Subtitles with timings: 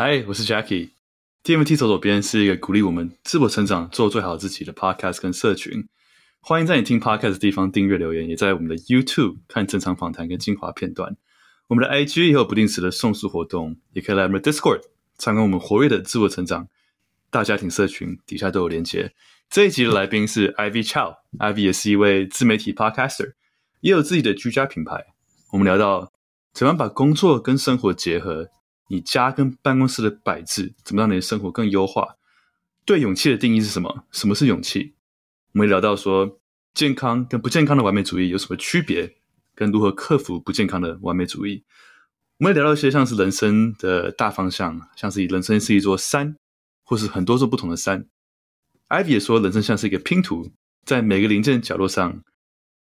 [0.00, 0.90] 嗨，我是 Jackie。
[1.42, 5.88] TMT 走左边是一个鼓励我们自我成长、做最好自己的 Podcast 跟社群。
[6.38, 11.16] 欢迎在你听 Podcast 的地方订阅留言，也在我们的 YouTube 看正常访谈跟精华片段。
[11.66, 14.82] 我们的 IG 也有不定时的送书活动，也可以来我们的 Discord
[15.16, 16.68] 参观我们活跃的自我成长
[17.28, 19.12] 大家庭社群，底下都有连接。
[19.50, 23.32] 这一集的来宾是 Ivy Chow，Ivy 也是一位自媒体 Podcaster，
[23.80, 25.06] 也有自己的居家品牌。
[25.50, 26.12] 我们聊到
[26.52, 28.50] 怎么把工作跟生活结合。
[28.88, 32.16] 你家跟办公室的摆置，怎么让你的生活更优化？
[32.84, 34.04] 对勇气的定义是什么？
[34.10, 34.94] 什么是勇气？
[35.52, 36.40] 我们聊到说，
[36.74, 39.16] 健康跟不健康的完美主义有什么区别？
[39.54, 41.64] 跟如何克服不健康的完美主义？
[42.38, 46.36] 我们也聊到一些像是人生的大方向，像是人生是一座山，
[46.84, 48.06] 或是很多座不同的山。
[48.88, 50.52] Ivy 也说，人生像是一个拼图，
[50.84, 52.22] 在每个零件角落上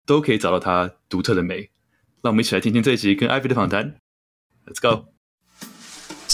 [0.05, 1.71] 都可以找到它独特的美。
[2.21, 3.97] 让我们一起来听听这一集跟 Ivy 的访谈。
[4.67, 5.14] Let's go。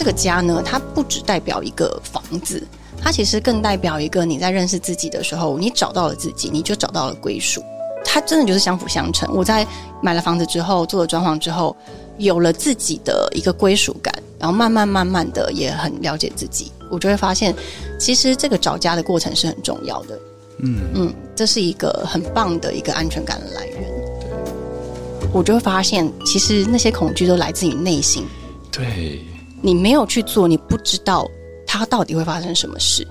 [0.00, 2.66] 这个家呢，它不只代表一个房子，
[2.98, 7.62] 它其实更代表一个你在认识自己的时候，你找到了自己，你就找到了归属。
[8.02, 9.30] 它真的就是相辅相成。
[9.36, 9.66] 我在
[10.00, 11.76] 买了房子之后，做了装潢之后，
[12.16, 17.54] 有了自己的一个归属感，然后慢慢慢慢的也很了解自己，我就会发现，
[17.98, 20.18] 其实这个找家的过程是很重要的。
[20.60, 23.82] 嗯嗯，这是一个很棒的一个安全感的来源。
[24.18, 28.24] 对，我就会发现，其实那些恐惧都来自于内心。
[28.72, 29.22] 对。
[29.60, 31.28] 你没有去做，你不知道
[31.66, 33.06] 它到底会发生什么事。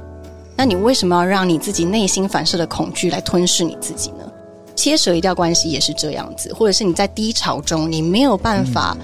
[0.55, 4.29] 那你为什么要让你自己内心反射的恐惧来吞噬你自己呢？
[4.75, 8.97] 切舍一段关系也是这样子，或者是你在低潮中你没有办法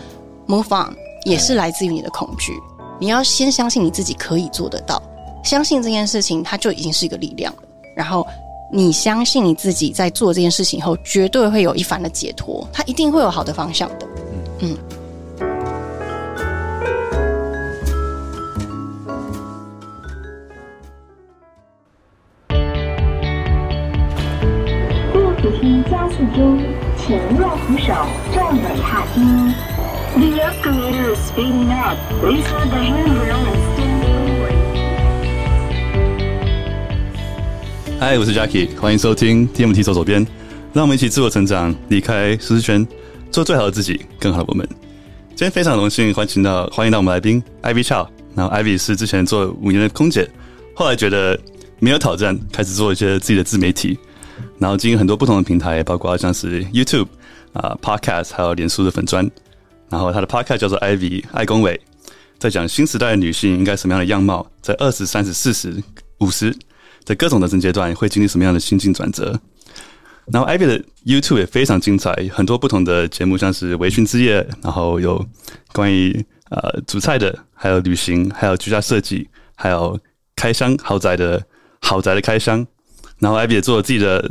[0.48, 2.54] move on，也是来自于你的恐惧。
[3.00, 5.02] 你要先相信你自己可以做得到，
[5.44, 7.64] 相信这件事情它就已经是一个力量了。
[7.96, 8.26] 然后
[8.72, 14.08] 你相信你自己在做这件事情后，绝对会有一番的解脱，它一定会有好的方向的。
[14.60, 14.78] 嗯。
[27.88, 29.22] 右扶手站稳踏梯。
[30.18, 31.98] The escalator is speeding up.
[32.20, 34.56] Please hold the handrail and stand forward.
[38.00, 40.26] 嗨，我是 Jackie，欢迎收听 TMT 走左边，
[40.73, 42.88] 让我们一起自我成长，离开舒适圈，
[43.32, 44.67] 做最好的自己，更好的我们。
[45.30, 50.28] 今天非常荣幸欢迎到欢迎到我们来宾 Ivy Chow，然后 Ivy 是之前做五年的空姐，
[50.73, 51.40] 后来觉得
[51.80, 54.00] 没有挑战，开始做一些自己的自媒体。
[54.58, 57.08] 然后经营很多不同的平台，包括像是 YouTube
[57.55, 59.30] 啊、Podcast，还有脸书的粉砖。
[59.89, 61.80] 然后他的 Podcast 叫做 Ivy 爱公伟，
[62.38, 65.82] 在讲新时代的女性应该什么样的样貌，在二十、三十、四十、
[66.20, 66.55] 五十
[67.04, 69.39] 在各种的人生阶段会经历什么样的心境转折。
[70.32, 75.23] 然后 Ivy 的 YouTube 也非常精彩，很多不同的节目，像是微醺之夜，然后有
[75.72, 79.99] 关于呃煮菜的，还有旅行，还有居家设计，还有
[80.36, 81.42] 开箱豪宅的
[81.80, 82.66] 豪宅的开箱。
[83.20, 84.30] 然后 Ivy 也做了自己的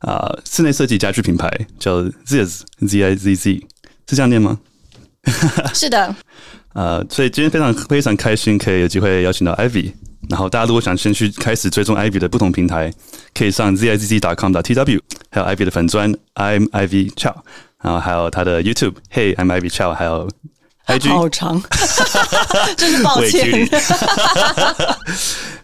[0.00, 3.66] 啊、呃、室内设计家具品牌，叫 Zizz Z I Z Z，
[4.08, 4.58] 是这样念吗？
[5.72, 6.14] 是的。
[6.72, 9.92] 呃， 所以今天非常非常开心，可以有机会邀请到 Ivy。
[10.28, 12.92] 然后大家如果想先去开始追踪 Ivy 的不同平台，
[13.34, 15.00] 可以上 Z I Z Z dot com dot T W，
[15.30, 17.34] 还有 Ivy 的粉砖 I'm Ivy Chow，
[17.82, 20.28] 然后还有他的 YouTube Hey I'm Ivy Chow，还有
[20.86, 21.60] IG 好长，
[22.76, 23.68] 真是抱歉。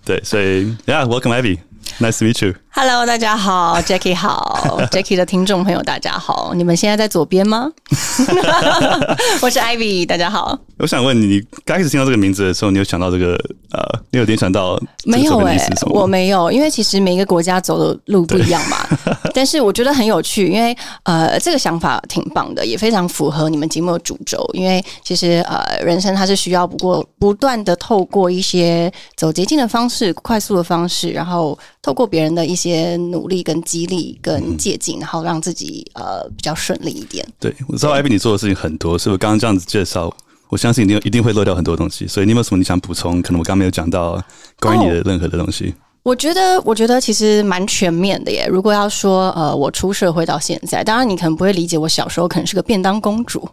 [0.05, 1.59] 对，所以 Yeah，Welcome Ivy。
[1.99, 2.55] Nice to meet you.
[2.71, 7.71] Hello，大家好，Jackie 好， Jackie 的听众朋友大家好，你们现在在左边吗？
[9.41, 10.59] 我是 Ivy，大家好。
[10.77, 13.33] 我想问你，你刚开始听到这个名字的时候，你有想到这个
[13.73, 13.81] 呃，
[14.11, 15.57] 你有联想到没有、欸？
[15.57, 18.77] 哎，我没有，因为其实每一个国家走的路不一样嘛。
[19.33, 24.47] 但是我觉得很有趣，因为呃，这个想法挺棒的，也非常符合你们节目的主轴。
[24.53, 32.95] 因为其实呃，人生它是需要不过不断的透过一些走捷径的方式、快速的方式，然后透过别人的一些。
[33.07, 37.25] 努力跟激励跟借镜，然后让自己呃比较顺利一点。
[37.39, 40.13] 对，我知道 Ivy 你做的事情很多，所以我刚刚这样子介绍，
[40.49, 42.05] 我相信一定一定会漏掉很多东西。
[42.07, 43.23] 所以你有没有什么你想补充？
[43.23, 44.21] 可能我刚刚没有讲到
[44.59, 45.67] 关于你的任何的东西。
[45.69, 48.47] 哦，我觉得，我觉得其实蛮全面的耶。
[48.51, 53.49] 如果要说呃，我出社会到现在，当然你可能不会理解，我小时候可能是个便当公主。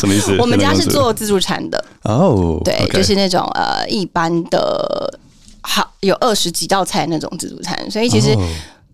[0.00, 0.36] 什么意思？
[0.40, 5.18] 我们家是做自助餐的哦，对.就是那种呃一般的。
[5.62, 8.36] 好，有二十几道菜那种自助餐，所以其实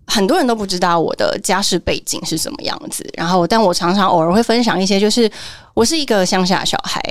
[0.05, 3.07] 很多人都不知道我的家世背景是什么样子。
[3.15, 5.29] 然后，但我常常偶尔会分享一些，就是
[5.73, 7.01] 我是一个乡下小孩，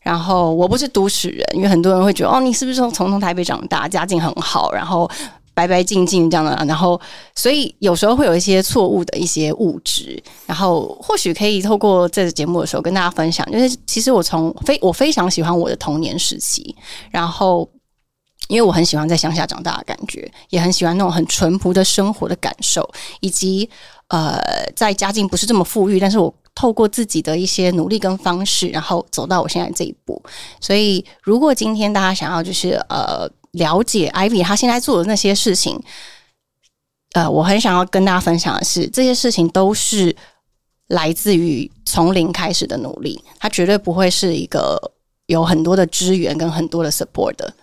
[0.00, 5.10] 然后我不是都市人，因为很多人会觉得哦，你是不是从从台北长大，家境很好，然后
[5.52, 7.00] 白白净净这样的，然后
[7.34, 16.74] 所以有时候会有一些错误的一些物质，然后或许可以透过这个节目的时候跟大家分享，就是其实我从非我非常喜欢我的童年时期，
[17.10, 17.68] 然后
[18.48, 22.88] 因为我很喜欢在乡下长大的感觉，也很喜欢那种很淳朴的生活的感受，
[23.20, 23.68] 以及
[24.08, 24.38] 呃
[24.76, 30.22] 在家境不是这么富裕，但是我透过自己的一些努力跟方式，然后走到我现在这一步。
[30.60, 33.30] 所以如果今天大家想要就是呃。
[33.54, 35.80] 了解 Ivy 他现在做的那些事情，
[37.12, 40.16] 呃，我很想要跟大家分享的是，这些事情都是
[40.88, 44.76] 来自于从零开始的努力，他绝对不会是一个
[45.26, 47.54] 有很多的资源跟很多的 support 的。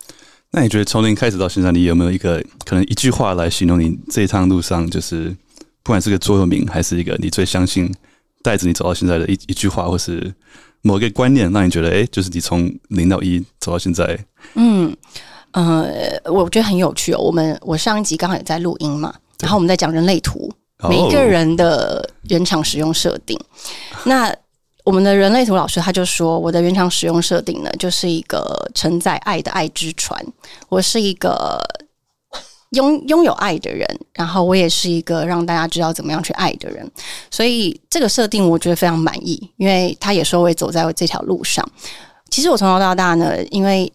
[0.51, 5.29] 那你觉得从零开始到现在，你有没有一个可能一句话来形容你这一趟路上，就是
[5.83, 7.93] 不管是个座右铭，还是一个你最相信
[8.41, 10.33] 带着你走到现在的一一句话，或是
[10.81, 14.25] 某一个观念，让你觉得，哎，就是你从零到一走到现在，
[14.55, 14.95] 嗯。
[15.53, 15.91] 呃，
[16.31, 17.19] 我觉得很有趣哦。
[17.19, 20.49] 我们我上一集刚好也在录音嘛，然后我们在讲人类图，
[20.87, 23.37] 每一个人的原厂使用设定。
[24.05, 24.33] 那
[24.83, 30.19] 我们的人类图老师他就说，我的原厂使用设定呢，就是一个承载爱的爱之船。
[30.69, 31.59] 我是一个
[32.71, 36.89] 拥拥有爱的人，然后我也是一个让大家知道怎么样去爱的人。
[37.29, 41.67] 所以这个设定我觉得非常满意，因为他也说我也走在这条路上。
[42.29, 43.91] 其实我从小到大呢，因为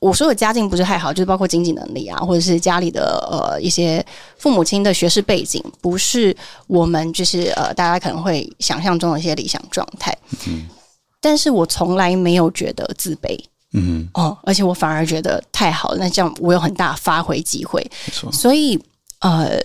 [0.00, 4.04] 我说的家境不是太好，就是包括经济能力啊，或者是家里的呃一些
[4.38, 6.34] 父母亲的学识背景，不是
[6.66, 10.16] 我们就是呃大家可能会想象中的一些理想状态。
[10.48, 10.66] 嗯，
[11.20, 13.38] 但是我从来没有觉得自卑。
[13.72, 17.80] 嗯哦，而且我反而觉得太好了，那这样我有很大发挥机会。
[18.06, 18.32] 没错。
[18.32, 18.76] 所以
[19.20, 19.60] 呃，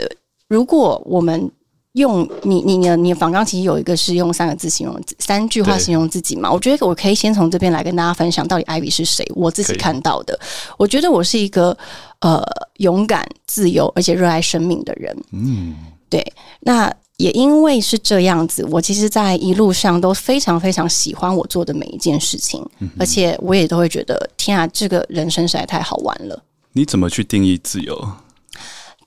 [0.47, 1.49] 如果我们
[1.95, 6.51] 用你你你你访纲其实有一个是用三个字形容三句话形容自己嘛？
[6.51, 10.37] 我觉得我可以先从这边来跟大家分享到底 Ivy 是谁，我自己看到的。
[10.77, 11.75] 我觉得我是一个
[12.19, 12.43] 呃
[12.79, 15.15] 勇敢、自由而且热爱生命的人。
[15.31, 15.75] 嗯，
[16.09, 16.21] 对。
[16.59, 26.43] 那也因为是这样子，我其实，在一路上都非常非常喜欢我做的每一件事情，嗯、而且我也都会觉得，天啊，这个人生实在太好玩了。
[26.73, 27.95] 你怎么去定义自由？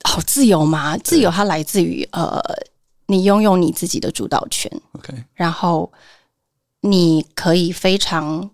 [0.05, 0.97] 好、哦，自由吗？
[0.97, 2.43] 自由它来自于呃。
[3.11, 5.91] 你拥有你自己的主导权，OK，然后
[6.83, 8.49] 你可以非常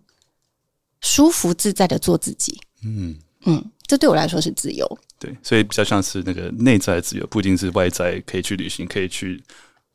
[1.00, 3.16] 舒服自在的做自己，嗯
[3.46, 4.98] 嗯，这对我来说是自由。
[5.18, 9.42] 对，所以比较像是那个内在自由，不一定是外在可以去旅行，可以去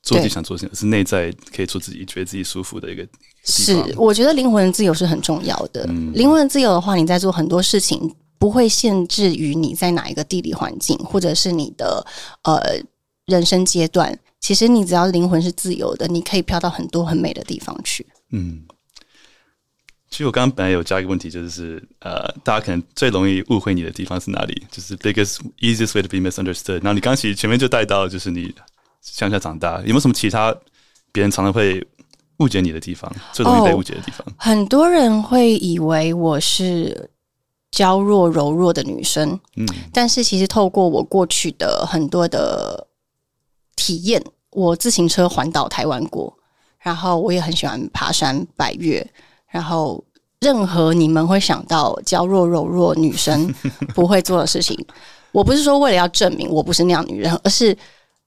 [0.04, 3.08] 做自己想做的事情，而是内在可以做自己，觉得自己舒服的一个。
[3.46, 5.86] 是，我觉得灵魂的自由是很重要的。
[5.88, 12.06] 嗯，灵魂的自由的话，你在做很多事情不会限制于你在哪一个地理环境，或者是你的
[12.44, 12.60] 呃
[13.26, 14.20] 人生阶段。
[14.40, 18.06] 其实你只要灵魂是自由的，你可以飘到很多很美的地方去。
[18.32, 18.64] 嗯，
[20.10, 24.66] 其实我刚刚本来有加一个问题，就是呃，大家可能最容易误会你的地方是哪里？
[24.72, 26.76] 就是 biggest easiest way to be misunderstood。
[26.76, 28.54] 然后你刚刚其实前面就带到，就是你
[29.02, 30.56] 乡下长大，有没有什么其他
[31.12, 31.86] 别人常常会
[32.38, 33.14] 误解你的地方？
[33.34, 34.26] 最容易被误解的地方？
[34.26, 37.10] 哦，很多人会以为我是
[37.72, 42.88] 娇弱柔弱的女生，嗯，但是其实透过我过去的很多的。
[43.80, 44.22] 体验，
[44.52, 46.38] 我自行车环岛台湾过，
[46.80, 49.10] 然后我也很喜欢爬山百岳，
[49.48, 50.04] 然后
[50.42, 53.54] 任何你们会想到娇弱柔弱女生
[53.96, 54.78] 不会做的事情，
[55.32, 57.76] 我不是说为了要证明我不是那样女人，而是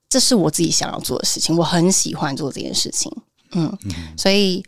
[0.08, 3.14] 这是我自己想要做的事情，我很喜欢做这件事情，
[3.52, 3.78] 嗯，
[4.16, 4.64] 所以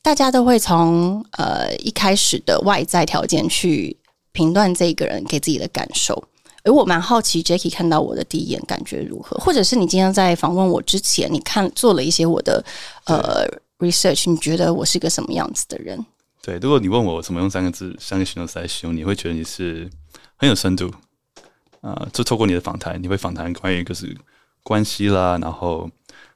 [0.00, 3.96] 大家都会从呃一开始的外在条件去
[4.32, 6.24] 评断这个人给自己的感受。
[6.64, 9.36] 而我蛮好奇，Jacky 看到我的第一眼感觉如何？
[9.38, 12.64] 或者是你今天在访问我之前，你看做了一些我的
[13.06, 13.44] 呃
[13.78, 16.04] research，你觉得我是一个什么样子的人？
[16.40, 19.90] 对，如果你问我怎么用三个字、三个形容词来形容，你会觉得你是
[20.36, 20.86] 很有深度
[21.80, 22.08] 啊、呃。
[22.12, 24.16] 就透过你的访谈，你会访谈关于就是
[24.62, 25.90] 关系啦，然后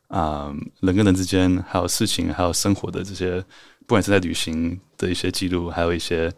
[0.08, 3.40] 啊、人跟人之间，还有事情，还有生活的这些，
[3.86, 6.32] 不管是在旅行的一些记录，还有一些。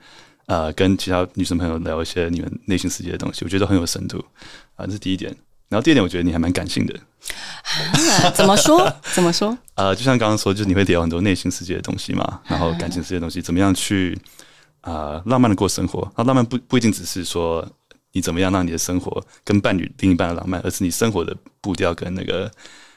[0.49, 4.17] 呃，跟其他女生朋友聊一些你们内心世界的东西，我觉得很有深度
[4.77, 5.31] 啊，这是第一点。
[5.69, 6.99] 然后第二点，我觉得你还蛮感性的。
[8.23, 8.91] 啊、怎么说？
[9.13, 9.57] 怎么说？
[9.77, 14.19] 呃，就像刚刚说，就是你会聊很多内心世界的东西嘛，然后感情世界的东西，怎么样去
[14.81, 16.01] 啊、呃、浪漫的过生活？
[16.15, 17.71] 啊，浪漫不不一定只是说
[18.13, 22.51] 你怎么样让你的生活跟伴侣另一半的浪漫，而是你生活的步调跟那个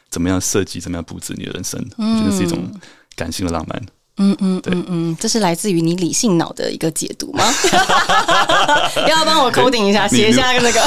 [0.10, 2.72] 怎么样设计、怎么样布置你的人生，我觉得是一种
[3.18, 3.78] 感性的浪漫。
[3.78, 3.88] 嗯
[4.22, 7.44] 嗯嗯嗯嗯，这是来自于你理性脑的一个解读吗？
[9.08, 10.80] 要帮我 coding 一下，写一下那个？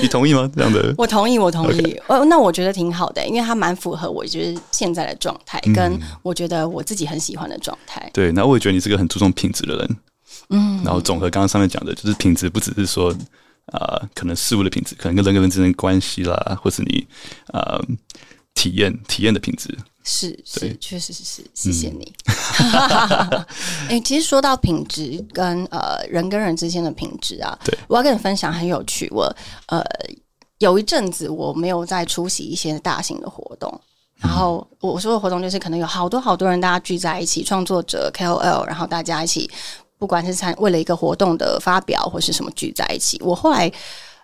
[0.00, 0.48] 你同意吗？
[0.54, 2.00] 这样的，我同意，我同意。
[2.06, 8.00] 哦，那我觉得挺好的，因为它蛮符合我觉得现在的状态，跟我觉得我自己很喜欢的状态。
[8.06, 8.10] 嗯。
[8.14, 9.96] 对，那我也觉得你是个很注重品质的人。
[10.50, 13.10] 嗯，然后总和刚刚上面讲的，就是品质不只是说
[13.72, 17.04] 啊、呃，可能事物的品质，可能跟人跟人之间的关系啦，或是你
[17.48, 17.84] 啊、呃、
[18.54, 19.76] 体验体验的品质。
[20.10, 22.10] 是是，确实是是，谢谢你。
[22.26, 23.44] 哎、
[23.90, 29.06] 嗯欸，其实说到品质跟呃人跟人之间的品质啊，对，我要跟你分享很有趣。
[29.10, 29.24] 我
[29.66, 29.84] 呃
[30.56, 33.70] 有一阵子我没有在出席一些大型的活动，
[34.16, 39.50] 然后我说的活动就是可能有好多好多人大家聚在一起，创作者 KOL，然后大家一起，
[39.98, 43.20] 不管是参为了一个活动的发表或是什么聚在一起。
[43.22, 43.70] 我后来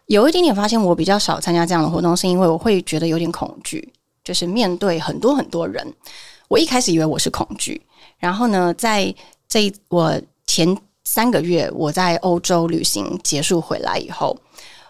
[0.07, 3.93] 有一点点发现，我比较少参加这样的活动，是因为我会觉得有点恐惧。
[4.25, 5.87] 就是面对很多很多人，
[6.49, 7.81] 我一开始以为我是恐惧，
[8.19, 9.15] 然后呢，在
[9.47, 14.35] 这我前三个月我在欧洲旅行结束回来以后，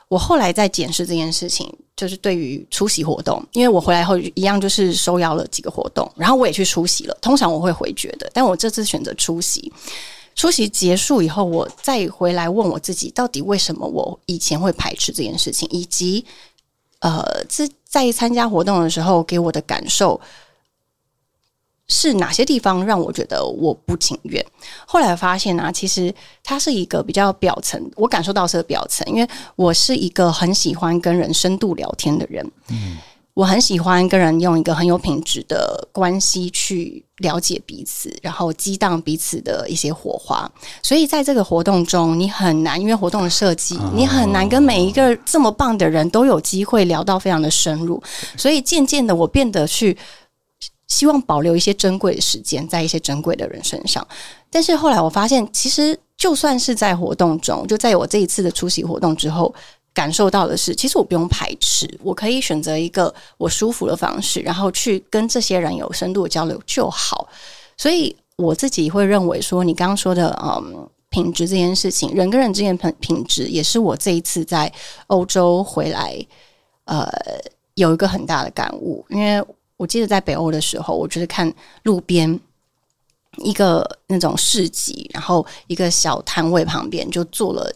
[0.08, 7.18] 我后来在检视这件事情，就是对于出席活动，因为我回来后一样就是受邀了几个活动，然后我也去出席了。
[7.20, 9.72] 通常我会回绝的，但我这次选择出席。
[10.36, 16.24] 出席结束以后，我再回来问我自己，到底为什么我以前会排斥这件事情，以及。
[17.00, 20.20] 呃，这在参加活动的时候，给我的感受
[21.86, 24.44] 是哪些地方让我觉得我不情愿？
[24.86, 32.50] 后来发现呢、啊，其实它是一个比较表层，我感受到是表层，因为我是一个很喜欢跟人深度聊天的人。
[32.68, 32.98] 嗯。
[33.34, 40.48] 我很喜欢跟人用一个很有品质的关系去了解彼此，然后激荡彼此的一些火花。
[40.84, 48.00] 所以在这个活动中，你很难，因为活动的设计，你很难跟每一个这么棒的人都有机会聊到非常的深入。
[48.36, 49.98] 所以渐渐的，我变得去
[50.86, 54.06] 希望保留一些珍贵的时间在一些珍贵的人身上。
[54.48, 59.52] 但是后来我发现，其实就算是在活动中，就在我这一次的出席活动之后。
[59.94, 67.28] 感受到的是，其实我不用排斥，我可以选择一个我舒服的方式，然后去跟这些人有深度的交流就好。
[67.76, 74.70] 所以我自己会认为说，你刚刚说的，嗯，品质这件事情，人跟人之间的品品质，也是我这一次在
[75.06, 76.26] 欧洲回来，
[76.86, 77.08] 呃，
[77.74, 79.06] 有一个很大的感悟。
[79.10, 79.40] 因为
[79.76, 81.52] 我记得在北欧的时候，我就是看
[81.84, 82.40] 路边
[83.44, 87.72] 一个那种市集，然后一个小摊位旁边就坐了。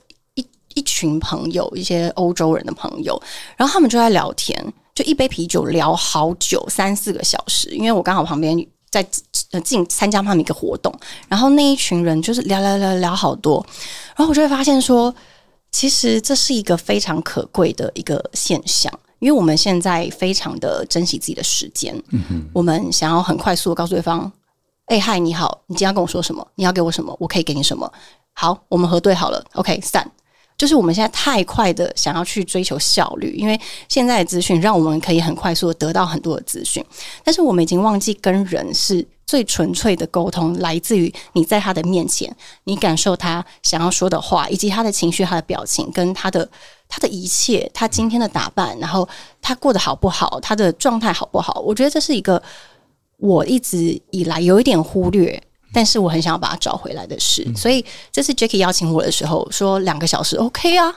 [0.78, 3.20] 一群朋友，一些欧洲人的朋友，
[3.56, 4.56] 然后他们就在聊天，
[4.94, 7.70] 就一杯啤酒聊好久，三四个小时。
[7.70, 8.56] 因为我刚好旁边
[8.90, 9.02] 在
[9.64, 10.94] 进参加他们一个活动，
[11.26, 13.64] 然后那一群人就是聊聊聊聊好多，
[14.14, 15.12] 然后我就会发现说，
[15.72, 24.30] 其实这是一个非常可贵的一个现象，因为我们现在非常的珍惜自己的时间，嗯哼，我们想要很快速的告诉对方，
[24.86, 26.46] 哎嗨，你好，你今天要跟我说什么？
[26.54, 27.14] 你要给我什么？
[27.18, 27.92] 我可以给你什么？
[28.32, 30.08] 好，我们核对好了，OK，散。
[30.58, 36.84] 就是我们现在太快的想要去追求效率，因为现在的资讯让我们可以很快速的得到很多的资讯，
[37.22, 42.34] 但是我们已经忘记跟人是最纯粹的沟通，来自于你在他的面前，
[42.64, 46.48] 你感受他想要说的话，以及他的情绪、他的表情，跟他的
[46.88, 49.08] 他的一切，他今天的打扮，然后
[49.40, 51.62] 他过得好不好，他的状态好不好？
[51.64, 52.42] 我觉得这是一个
[53.18, 55.40] 我一直以来有一点忽略。
[55.72, 60.92] 但是我很想要把它找回来的事，嗯、所以这次 Jacky 邀请我的时候说两个小时 OK 啊，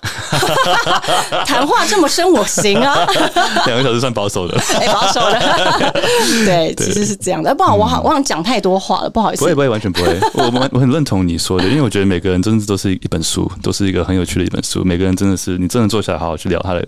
[1.45, 3.05] 谈话这么深我行啊，
[3.67, 5.91] 两个小时算保守的，哎、欸，保守的，
[6.45, 7.53] 对，对，其实是这样的。
[7.53, 10.17] 不好，我好，我想讲太多话了，不好意思，不会，不会，完全不会。
[10.33, 14.83] 我我我很认同你说的，因为我觉得每个人真的都是一本书，都是一个很有趣的一本书。
[14.83, 16.87] 每个人真的是，你真的坐下来好好去聊他的。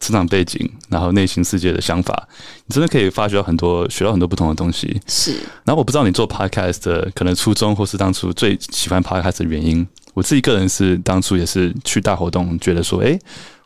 [0.00, 2.26] 成长背景，然后内心世界的想法，
[2.66, 5.00] 你真的可以发掘到很多，学到很多不同的东西。
[5.06, 5.32] 是。
[5.64, 9.86] 然后我不知道你做 podcast 的可能初衷，或是当初最喜欢 podcast 的原因。
[10.14, 13.16] 我自己个人是当初也是去大活动，觉得说，哎，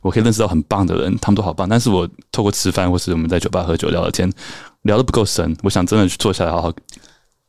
[0.02, 1.66] 我可以认识到很棒的人，他们都好棒。
[1.66, 4.30] 但是我透过吃饭，或是我们在酒吧喝酒聊聊天，
[4.82, 5.56] 聊得不够深。
[5.62, 6.72] 我想真的去坐下来好好。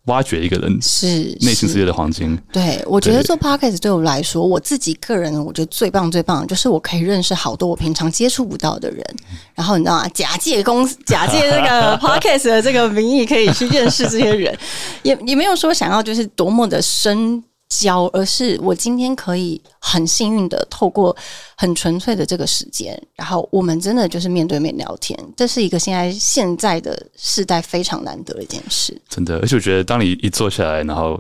[0.05, 2.38] 挖掘一个人是内心世界的黄金。
[2.51, 9.03] 对，我觉得做 podcast 对我来说，我自己个人，我觉得最棒最棒的就是我可以认识好多我平常接触不到的人。
[9.53, 10.07] 然后你知道吗？
[10.09, 14.55] 假借公 假借这个 podcast 的这个名义，可以去认识这些人，
[15.03, 17.43] 也也没有说想要就是多么的深。
[17.67, 21.15] 交，而是我今天可以很幸运的透过
[21.57, 29.00] 很纯粹的这个时间，然后我们真的就是面对面聊天，这是一个现在现在的世代非常难得的一件事。
[29.10, 31.19] 真的，而且我觉得当你一坐下来，然后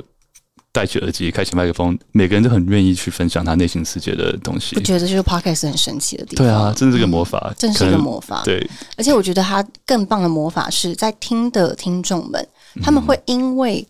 [0.71, 4.75] 戴起耳机，开启麦克风，每个人都很愿意去分享他内心世界的东西。
[4.75, 6.45] 我觉得这就是 Podcast 很神奇的地方。
[6.45, 8.43] 对啊，真的是个魔法，真是个魔法。
[8.45, 12.47] 对，而且我觉得它更棒的魔法是在听的听众们，
[12.83, 13.85] 他们会因为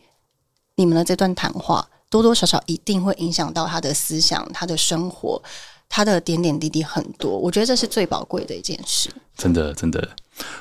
[0.76, 1.86] 你们的这段谈话。
[2.16, 5.42] 多多少少一定会影响到他的思想、他的生活、
[5.90, 7.38] 他的点点滴滴很多。
[7.38, 9.10] 我觉得这是最宝贵的一件事。
[9.36, 10.00] 真的，真的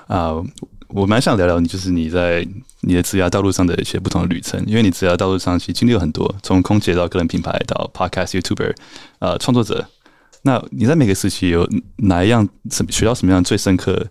[0.08, 0.46] 啊，uh,
[0.88, 2.44] 我蛮想聊聊你，就是你在
[2.80, 4.60] 你的职涯道路上的一些不同的旅程。
[4.66, 8.74] 因为你职涯道路上其实经历了很多，从空姐到个人品牌到 Podcast YouTuber，
[9.20, 9.86] 呃，创作者，
[10.42, 11.68] 那你在每个时期有
[11.98, 14.04] 哪一样什学到什么样最深刻？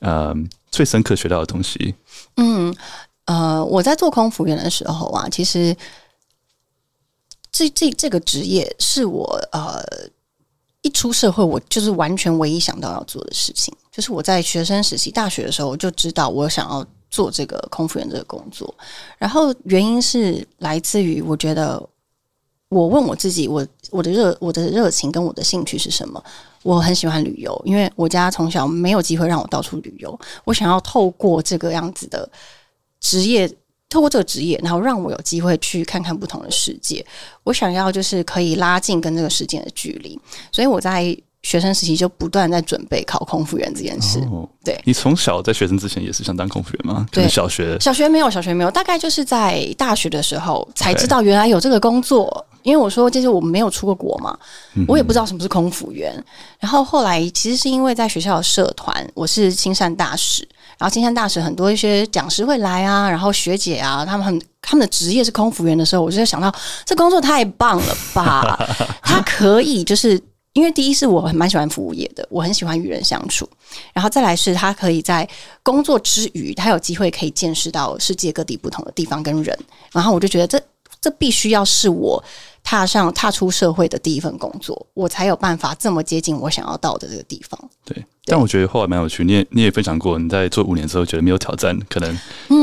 [0.00, 0.34] 呃，
[0.70, 1.94] 最深刻学到的东西？
[2.36, 2.74] 嗯，
[3.26, 5.76] 呃，我在做空服员的时候啊，其实
[7.50, 9.82] 这这这个职业是我呃
[10.82, 18.74] 一出社会，我就是完全唯一想到要做的事情，就是我在学生时期大学的时候，我就知道我想要做这个空服员这个工作，
[19.18, 21.82] 然后原因是来自于我觉得。
[22.70, 26.22] 我问我自己，我我的热我的热情跟我的兴趣是什么？
[26.62, 30.20] 我很喜欢旅游，因为我家从小没有机会让我到处旅游。
[30.44, 32.28] 我想要透过这个样子的
[33.00, 33.50] 职业，
[33.88, 37.04] 透过这个职业，然后让我有机会去看看不同的世界。
[37.44, 40.18] 我想要就是可以拉近跟这个世界的距离，
[40.52, 44.18] 所以我在学生时期就不断在准备考空服员这件事。
[44.30, 47.06] 哦、对，你从小在学生之前也是想当空服员吗？
[47.10, 52.44] 对，小学小学没有，小学没有，大概就是在大学的时候才知道原来有这个工作。
[52.64, 54.36] 因为我说，就是我们没有出过国嘛，
[54.86, 56.12] 我也不知道什么是空服员。
[56.14, 56.24] 嗯、
[56.58, 60.46] 然后后来其实是因为在学校的社团，我是亲善大使，
[60.78, 66.54] 然后金山大使很多一些讲师会来啊，然后学姐啊，他们很他们的职业是空服员的时候，我就在想到
[66.84, 68.56] 这工作太棒了吧！
[69.02, 70.20] 他可以就是
[70.52, 73.48] 因为第一是我很蛮喜欢服务业的，我很喜欢与人相处，
[73.92, 75.28] 然后再来是他可以在
[75.62, 79.58] 工作之余，他有机会可以见识到世界各地不同的地方跟人，
[79.92, 80.60] 然后我就觉得这
[81.00, 82.22] 这必须要是我。
[82.64, 87.58] 踏上踏出社会的第一份工作，我才有办法这么接近我想要到的这个地方。
[87.82, 89.24] 对，但我觉得后来蛮有趣。
[89.24, 92.18] 你也你也分享过，你在做五年之后觉得没有挑战，可能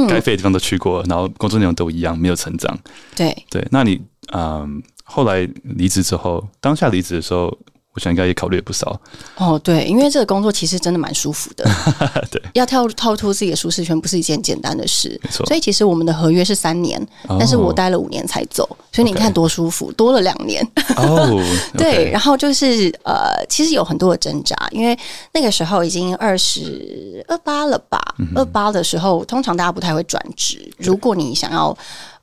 [0.07, 2.77] 该飞的地方都去过，嗯、然后工作内容都一样，没有成长。
[3.15, 4.01] 对对，那你
[4.33, 7.57] 嗯，后来离职之后，当下离职的时候。
[7.95, 8.99] 我想应该也考虑了不少。
[9.37, 11.65] 哦，对，因为这个工作其实真的蛮舒服的，
[12.29, 15.45] 对，要跳跳出自己的舒适圈不是一件简单的事，没错。
[15.45, 20.61] 所以其实我们的合约是三年，哦、但是我待了五年才走，所以你看多舒服多了两年。
[20.97, 21.41] 哦，
[21.77, 24.97] 对，然后就是呃，其实有很多的挣扎，因为
[25.33, 27.99] 那个时候已经二十二八了吧，
[28.35, 31.75] 二八、的时候，通常大家不太会转职，如果你想要。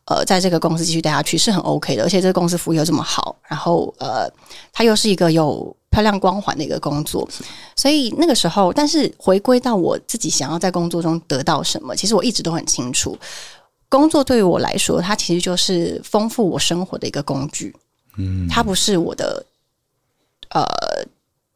[0.06, 4.28] 呃，在这个公司继续待下去是很 OK 的，而且这个公司服务又这么好，然后呃，
[4.72, 7.28] 它又是一个有漂亮光环的一个工作，
[7.76, 13.16] 所以那个时候，但是回归到我自己想要在工作中得到什么，其实我一直都很清楚，
[13.88, 17.74] 工作对于我来说，它其实就是丰富我生活的一个工具，
[18.18, 19.46] 嗯，它不是我的
[20.50, 20.64] 呃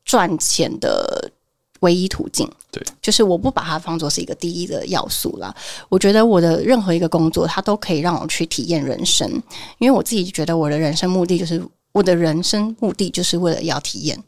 [0.04, 1.32] 赚钱的。
[1.80, 5.54] 唯一途径，对，就是我不把它当作是一个第一的要素啦。
[5.88, 9.30] 我觉得我的任何一个工作，它都可以让我去体验人生，
[9.78, 11.62] 因为我自己觉得我的人生目的就是
[11.92, 14.18] 我的人生目的就是为了要体验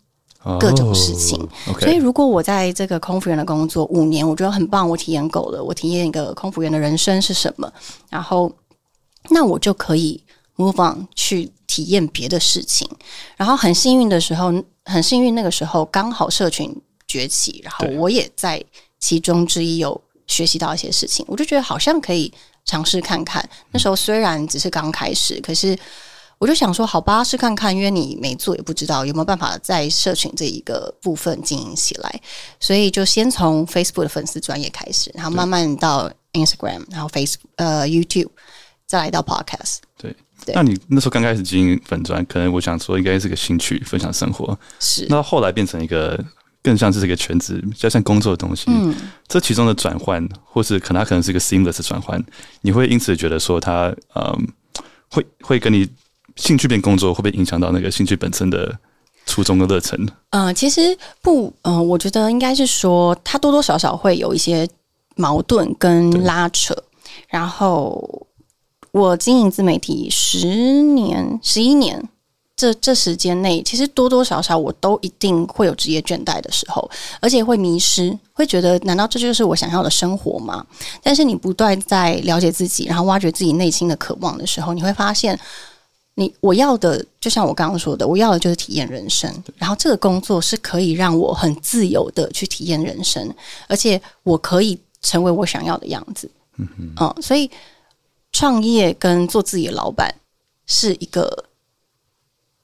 [0.61, 1.39] 各种事情。
[1.67, 1.79] Oh.
[1.81, 7.73] 所以，如果我在这个空服员的工作五年，我觉得很棒，我体验够了，我体验一个空服员的人生是什么，
[8.11, 8.53] 然后
[9.31, 10.23] 那我就可以
[10.57, 12.89] move on 去体验别的事情。
[13.37, 14.53] 然后很幸运的时候，
[14.85, 16.75] 很幸运那个时候刚好社群。
[17.09, 18.63] 崛起，然后我也在
[19.01, 22.33] 其中之一有学习到一些事情，我就觉得好像可以
[22.65, 23.43] 尝试看看。
[23.73, 25.77] 那时候虽然只是刚开始，可是
[26.37, 32.21] 我就想说，好吧，试看看，因为你没做也不知道有没有办法在社群这一个部分经营起来，
[32.61, 38.29] 所以就先从 Facebook 的粉丝专业开始，然后慢慢到 Instagram，然后 Facebook 呃 YouTube，
[38.87, 39.79] 再来到 Podcast。
[39.97, 44.57] 对，对那你那时候刚开始经营粉专，可能我想说应该是个兴趣，分享生活。
[44.79, 46.23] 是，那后来变成一个。
[46.63, 48.65] 更像是这个全职，比较像工作的东西。
[48.69, 48.95] 嗯，
[49.27, 52.23] 这其中的转换，或是可能它可能是一个 seamless 的转换，
[52.63, 54.49] 你会因此觉得说它，嗯，
[55.11, 55.89] 会会跟你
[56.37, 58.77] 兴趣变工作，会不会影响到那个兴趣本身的
[59.25, 60.05] 初衷的热忱？
[60.31, 64.69] 嗯、呃，其实不，嗯、呃，我觉得应该是说，它多多少少会有一些
[65.17, 66.77] 矛盾跟拉扯。
[67.29, 68.27] 然后
[68.93, 72.09] 我经营自媒体十年、十一年。
[72.59, 76.91] 这这时间内，其实多多少少我都一定会有职业倦怠的时候，
[77.21, 80.67] 而且会迷失，会觉得难道这就是我想要的生活吗？
[81.01, 85.39] 但是你不断在了解自己，然后挖掘自己内心的渴望的时候，你会发现，
[86.17, 89.33] 你我要的就像我刚刚说的，我要的就是体验人生。
[89.57, 93.33] 然后这个工作是可以让我很自由的去体验人生，
[93.69, 96.29] 而且我可以成为我想要的样子。
[96.57, 97.49] 嗯哼，嗯，所以
[98.33, 100.13] 创业跟做自己的老板
[100.67, 101.45] 是一个。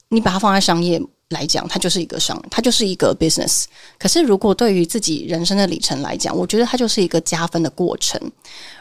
[0.09, 3.65] 你把它放在商业来讲，它就是一个商，它就是一个 business。
[3.97, 8.19] 可是，如果对于自己人生的里程来讲，我觉得它就是一个加分的过程。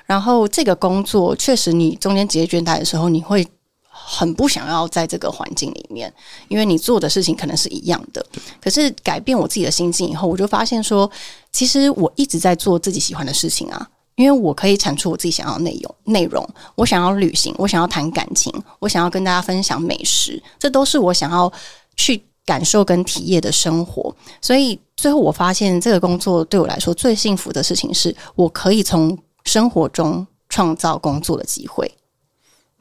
[0.04, 3.46] 然后，这个工作确实，你中间职业倦怠的时候，你会
[3.88, 6.12] 很不想要在这个环境里面，
[6.48, 8.24] 因为你做的事情可能是一样的。
[8.60, 11.10] 可是，改变我自己的心境以后，我就发现说，
[11.50, 13.88] 其实我一直在做自己喜欢的事情啊。
[14.16, 21.52] 因为我可以产出我自己想要的内容，内容我想要旅行，我想要谈感情，我想要跟大家分享美食，这都是我想要
[21.96, 24.14] 去感受跟体验的生活。
[24.40, 31.90] 所以最后我发现，这个工作对我来说最幸福的事情是，我可以从生活中创造工作的机会。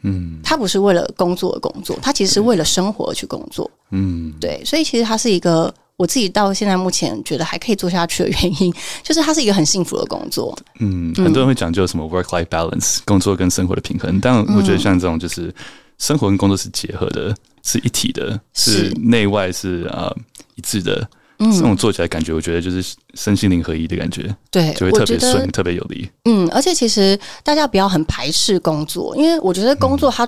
[0.04, 3.69] 嗯，他不是为了工作而工作，他其实是为了生活而去工作。
[3.91, 5.74] 嗯，对，所以其实他是一个。
[5.97, 10.58] 我自己到现在目前觉得还可以做下去的原因，就是它是一个很幸福的工作。
[10.79, 14.19] 嗯，很多人会讲究什么 work life balance，工作跟生活的平衡。
[14.19, 15.53] 但我觉得像这种就是
[15.99, 20.12] 生活跟工作是结合的，是一体的，是内外是啊
[20.56, 21.08] 一致的。
[21.38, 24.34] 这种做起来感觉，我觉得就是身心灵合一的感觉。
[24.49, 26.10] 对，就会特别顺，特别有力。
[26.25, 30.27] 嗯，而且其实大家不要很排斥工作，因为我觉得工作它。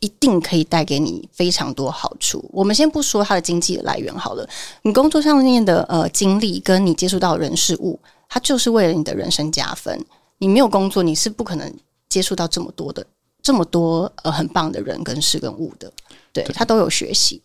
[0.00, 2.42] 一定可以带给你非常多好处。
[2.52, 4.48] 我们先不说它的经济的来源好了，
[4.82, 10.04] 你工作上面的呃经历，跟你接触到人事物，它就是为了你的人生加分。
[10.38, 11.74] 你没有工作，你是不可能
[12.08, 13.06] 接触到这么多的
[13.42, 15.92] 这么多呃很棒的人跟事跟物的。
[16.32, 17.42] 对，他都有学习。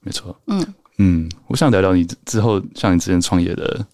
[0.00, 0.34] 没错。
[0.46, 3.84] 嗯嗯，我想聊聊你之后，像你之前创业的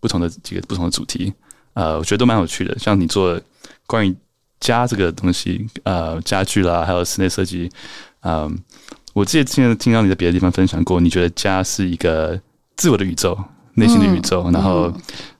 [0.00, 1.32] 不同的几个不同的主题，
[1.74, 2.78] 呃，我觉得都蛮有趣的。
[2.78, 3.38] 像你做
[3.86, 4.16] 关于。
[4.60, 7.70] 家这个东西，呃，家具啦，还有室内设计，
[8.20, 8.52] 嗯、呃，
[9.14, 12.40] 我记得之前听到你在别的地方分享过，你觉得家是一个
[12.76, 13.36] 自我的宇宙，
[13.74, 14.92] 内心的宇宙，嗯、然后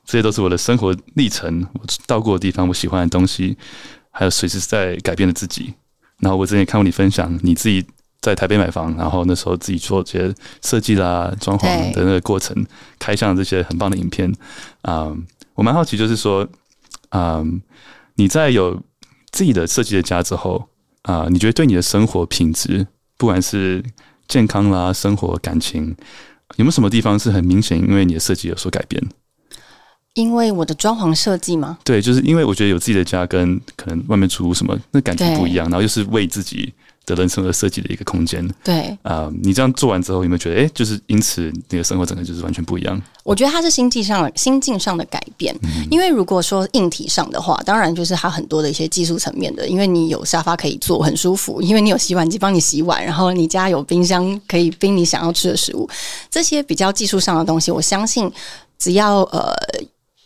[0.05, 3.57] 这些都是我的生活历程，我到过的地方，我喜欢的东西，
[4.11, 5.75] 还有随时在改变的自己。
[6.19, 7.87] 然后我之前也看过你分享你自己
[8.21, 12.55] 在台北买房，然后那时候自己做这些设计啦、装潢的那个过程，
[12.99, 14.31] 开箱这些很棒的影片。
[14.83, 15.17] 嗯、呃，
[15.55, 16.47] 我蛮好奇，就是说，
[17.11, 17.47] 嗯、呃，
[18.17, 18.79] 你在有
[19.33, 20.69] 自己的设计的家之后
[21.03, 23.83] 啊、呃，你觉得对你的生活品质，不管是
[24.29, 25.95] 健康啦、生活、感情，
[26.57, 29.03] 有没有什么地方是很明显，因为你的设计有所改变？
[30.15, 31.79] 因为我的装潢设计吗？
[31.85, 36.73] 对，就是因为我觉得有自己的家跟可能外面租什么，那感觉不一样，然后又是为自己。
[37.07, 43.01] 的人生而设计的一个空间，对啊、呃，你这样做完之后，有没有觉得，哎、欸，就是因此你的生活整个就是完全不一样？
[43.25, 55.89] 我觉得它是心境上心境上的改变，嗯、因为如果说硬体上的话，当然就是它很多的一些技术层面的，因为你有沙发可以坐，很舒服； 因为你有洗碗机帮你洗碗，然后你家有冰箱可以冰你想要吃的食物，
[56.31, 58.31] 这些比较技术上的东西，我相信
[58.79, 59.55] 只要呃。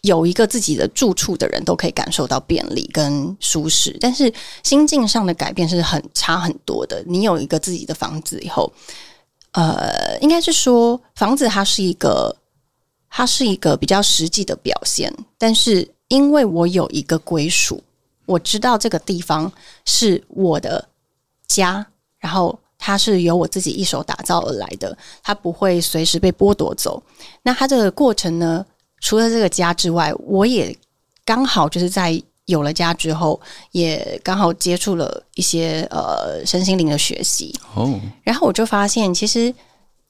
[0.05, 4.31] 有一个自己的住处的人都可以感受到便利跟舒适，但是
[4.63, 7.03] 心境上的改变是很差很多的。
[7.07, 8.71] 你有一个自己的房子以后，
[9.53, 12.37] 呃，应该是说房子它是一个，
[13.09, 15.11] 它是一个比较实际的表现。
[15.39, 17.83] 但是因为我有一个归属，
[18.27, 19.51] 我知道这个地方
[19.87, 20.87] 是我的
[21.49, 21.87] 家，
[22.19, 27.03] 然后它是由我自己一手打造而来的，它不会随时被剥夺走。
[27.43, 28.67] 那它这个过程呢？
[29.05, 30.75] 除了这个家之外，我也
[31.27, 33.39] 刚好就是在有了家之后，
[33.73, 38.01] 也刚好接触了一些呃身心灵的学习哦。
[38.23, 39.55] 然后我就发现，其实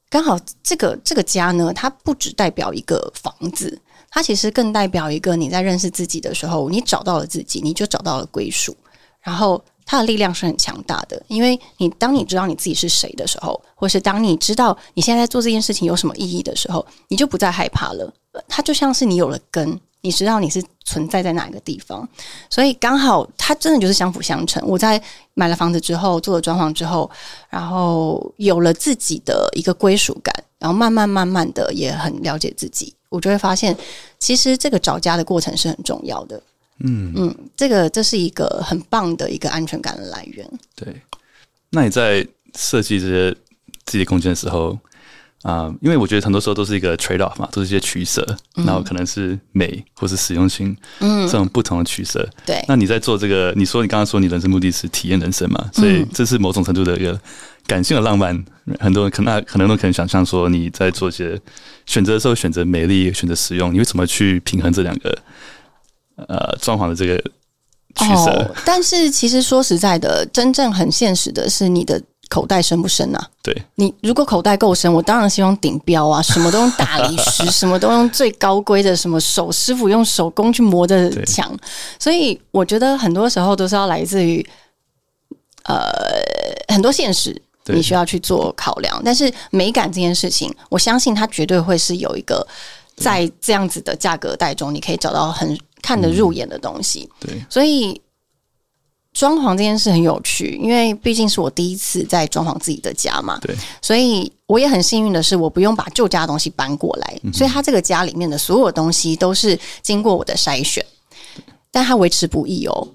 [0.09, 3.76] 刚好这个这个家呢，它不只代表一个房子，
[4.11, 8.76] 它其实更代表一个你在认识自己的时候，你找到了自己，你就找到了归属。
[9.20, 18.12] 然后它的力量是很强大的，因为你当你知道你自己是谁的时候，或是当你知道你现在在做这件事情有什么意义的时候，你就不再害怕了。
[18.49, 22.09] 它就像是你有了根，你知道你是存在在哪一个地方，
[22.51, 24.61] 所以刚好它真的就是相辅相成。
[24.66, 25.01] 我在
[25.35, 27.09] 买了房子之后，做了装潢之后，
[27.49, 33.77] 然后有了自己的一个归属感，然后慢慢慢慢的也很了解自己，我就会发现，
[34.18, 36.42] 其实这个找家的过程是很重要的。
[36.81, 40.49] 嗯嗯，这个这是一个很棒的一个安全感的来源。
[40.75, 40.95] 对，
[41.71, 43.31] 那你在设计这些
[43.85, 44.71] 自己的空间的时候，
[45.43, 52.29] 啊、呃，因为我觉得很多时候都是一个 trade off 嘛，都是一些取舍，嗯、然后可能是美或是实用性，嗯，这种不同的取舍。
[52.45, 57.19] 对，那你在做这个，你说你刚刚说你人生目的是体验人生嘛，所以这是某种程度的一个
[57.67, 58.45] 感性的浪漫。
[58.81, 61.39] 很多人可能可能都可能想象说你在做一些
[61.85, 65.17] 选择的时候，选择美丽，选择实用，你会怎么去平衡这两个
[66.16, 67.16] 呃装潢的这个
[67.96, 68.31] 取舍？
[68.31, 72.00] 哦，但是其实说实在的，真正很现实的是你的。
[72.31, 73.31] 口袋深不深啊？
[73.42, 81.55] 对，你如果口袋够深，我当然希望顶标啊，什么都用大理石， 什么都用最高规的，什么手师傅用手工去磨的墙。
[81.98, 84.44] 所以我觉得很多时候都是要来自于
[85.64, 85.87] 呃
[86.72, 89.00] 很多现实，你需要去做考量。
[89.05, 92.44] 但是美感这件事情，我相信它绝对会是有一个
[92.96, 97.09] 在这样子的价格带中，你可以找到很看得入眼的东西。
[97.20, 98.01] 对，所以。
[99.16, 110.85] 装潢这件事很有趣，因为毕竟是我第一次在装潢自己的家嘛，对，所以我也很幸运的是，我不用把旧家的东西搬过来，嗯、所以他这个家里面的所有东西都是经过我的筛选，
[111.70, 112.88] 但他维持不易哦，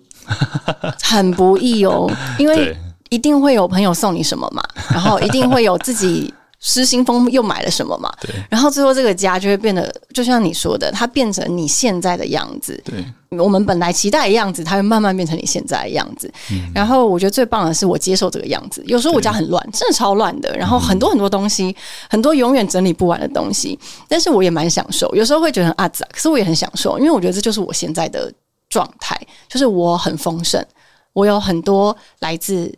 [1.01, 2.75] 很不易哦，因为
[3.07, 8.11] 一定会有朋友送你什么嘛，然后一定会有自己失心疯又买了什么嘛？
[8.21, 8.35] 对。
[8.49, 12.81] 然后最后这个家就会变得，就像你说的，它变成你现在的样子。
[12.83, 13.03] 对。
[13.37, 16.31] 我们本来期待的样子，它会慢慢变成你现在的样子。
[16.51, 16.71] 嗯。
[16.73, 18.83] 然后我觉得最棒的是，我接受这个样子。
[18.87, 20.51] 有时候我家很乱，真的超乱的。
[20.57, 21.75] 然后很多很多东西，
[22.09, 23.79] 很多永远整理不完的东西。
[24.07, 25.13] 但是我也蛮享受。
[25.15, 28.33] 有时候会觉得很阿杂，可是我也很享受，因为我觉得这就是我现在的
[28.67, 29.15] 状态，
[29.47, 30.65] 就是我很丰盛，
[31.13, 32.73] 我有很多来自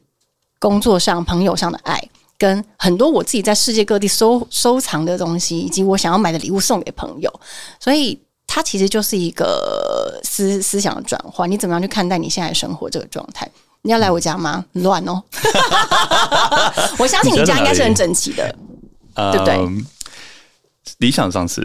[0.60, 2.00] 工作上、朋友上的爱。
[2.42, 7.32] 跟很多我自己在世界各地收收藏的东西，以及我想要买的礼物送给朋友，
[7.80, 11.50] 所以它其实就是一个思思想的转换。
[11.50, 13.48] 你怎么样去看待你现在生活这个状态？
[13.84, 14.66] 你要来我家吗？
[14.74, 15.22] 乱哦！
[16.98, 18.56] 我相信你家应该是很整齐的，
[19.14, 19.60] 对不对？
[21.02, 21.62] 理想上是，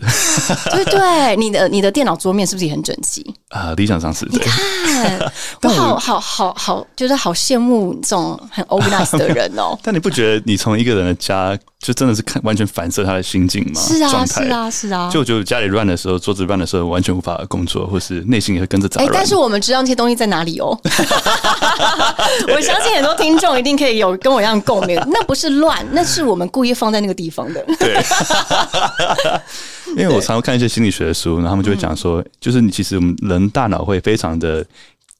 [0.70, 3.72] 对对，你的你的电脑桌面是不是也很整齐啊？
[3.76, 5.20] 理想上是，你看，
[5.62, 9.78] 我好好好好，就是好羡慕这种很 organized 的人哦。
[9.84, 13.80] 但你不觉得你从一个人的家，就真的是看完全反射他的心境吗？
[13.80, 15.10] 是啊，是啊，是啊。
[15.12, 19.12] 就我觉得家里乱的时候，桌子乱的时候，完全无法工作，或是内心也会跟着杂乱。
[19.14, 20.76] 但是我们知道那些东西在哪里哦。
[22.48, 25.00] 我相信很多听众一定可以有跟我一样共鸣。
[25.08, 27.64] 那不是乱，那是我们故意放在那个地方的。
[27.78, 28.02] 对。
[29.90, 34.64] 因为我常常看一些心理学的书，然后他们就会讲说，就是你其实我们人大脑会非常的，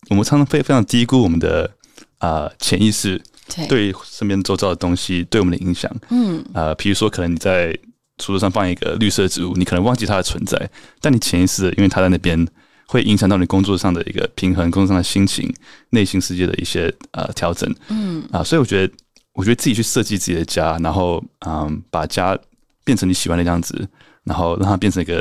[0.08, 1.70] 我们常常非非常低估我们的
[2.18, 3.20] 啊潜意识
[3.68, 5.90] 对身边周遭的东西对我们的影响。
[6.10, 7.72] 嗯，呃，比如说可能你在
[8.18, 12.46] 书桌上放一个绿色植物，你可能忘记它的存在，但你潜意识的因为它在那边
[12.86, 15.52] 会影响到你工作上的一个平衡，工作上的心情、
[15.90, 17.72] 内心世界的一些呃调整。
[17.88, 18.92] 嗯啊，所以我觉得，
[19.34, 22.38] 我觉得自己去设计自己的家，然后嗯，把家。
[22.84, 23.76] 变成你喜欢的样子，
[24.22, 25.14] 然后让它变成一个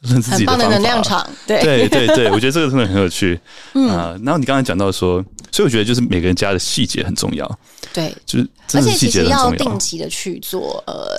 [0.00, 0.64] 认识自己的方法。
[0.64, 3.38] 很棒的能量场，对对对对，我觉得这个真的很有趣。
[3.74, 7.58] 嗯、呃，然后你刚才讲到说，所以我觉得就是每个人家的细节很重要。
[7.92, 11.16] 对，就是而且其实要定期的去做呃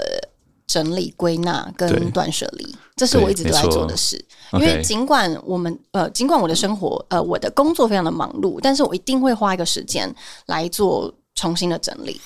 [0.67, 4.23] 整理、归纳跟断舍离，这是我一直都在做的事。
[4.53, 10.13] 因为尽管我们呃，尽管我的生活呃，我的工作非常的忙碌，但是我一定会花一个时间
[10.47, 12.19] 来做重新的整理。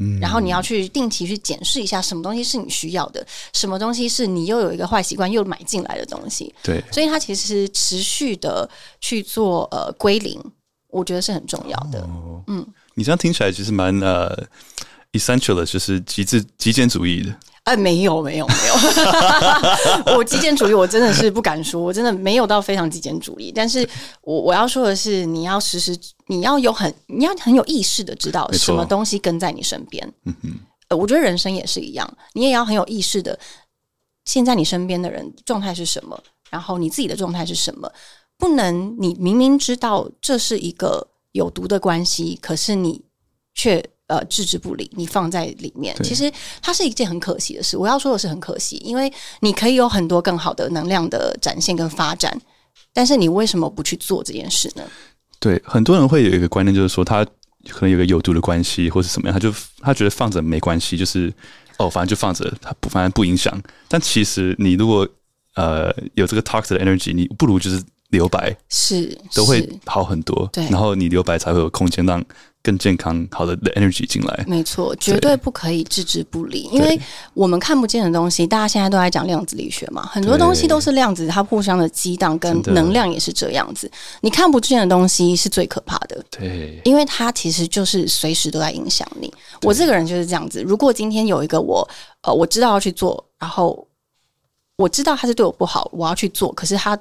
[0.00, 6.54] 嗯，然后你要去定期去检视一下，什么东西是你需要的，什么东西是你又有一个坏习惯又买进来的东西。
[6.62, 8.68] 对，所以它其实持续的
[9.00, 10.42] 去做呃归零，
[10.92, 12.00] 我觉得是很重要的。
[12.02, 14.30] 哦、嗯，你这样听起来其实蛮呃
[15.12, 17.34] essential 的，就是极致极简主义的。
[17.64, 18.74] 哎，没有没有没有，
[20.18, 23.52] 我极简主义我真的是不敢说，我真的没有到非常极简主义。
[23.54, 23.88] 但是
[24.22, 30.12] 我我要说的是，你要时时你要有很你要很有意识的知道什么东西跟在你身边。
[30.24, 30.50] 嗯哼，
[30.88, 33.38] 呃，我觉得人生也是一样，你也要很有意识的，
[34.24, 37.88] 现在你身边的人状态是什么，然后你自己的状态是什么，
[38.42, 43.00] 不能你明明知道这是一个有毒的关系，可是你
[43.54, 43.80] 却。
[44.08, 47.78] 呃，置之不理，你放在里面，其实它是一件很可惜的事。
[47.78, 52.38] 我要说的是很可惜，因为你可以有很多更好的能量的展现跟发展，
[52.92, 54.82] 但是你为什么不去做这件事呢？
[55.40, 57.24] 对，很多人会有一个观念，就是说他
[57.70, 61.32] 可能有个有毒的关系，或是什么样，他就他觉得放着没关系，就是
[61.78, 63.58] 哦，反正就放着，他不反正不影响。
[63.88, 65.08] 但其实你如果
[65.54, 70.48] 呃有这个 toxic 的 energy，你不如就是留白，是都会好很多。
[70.52, 72.24] 对，然后你留白才会有空间让。
[72.64, 76.96] 更健康、好的 energy 进来，没错，绝对不可以置之不理，因为
[77.34, 83.90] 我们看不见的东西，大家现在都在讲量子力学嘛，很多东西都是量子，它互相的激荡，跟能量也是这样子。
[84.20, 89.28] 你看不见的东西是最可怕的，对，因为它其实就是随时都在影响你。
[89.62, 91.88] 我这个人就是这样子，如果今天有一个我，
[92.22, 93.84] 呃，我知道要去做，然后
[94.76, 96.96] 我知道他是对我不好，我要去做，可是他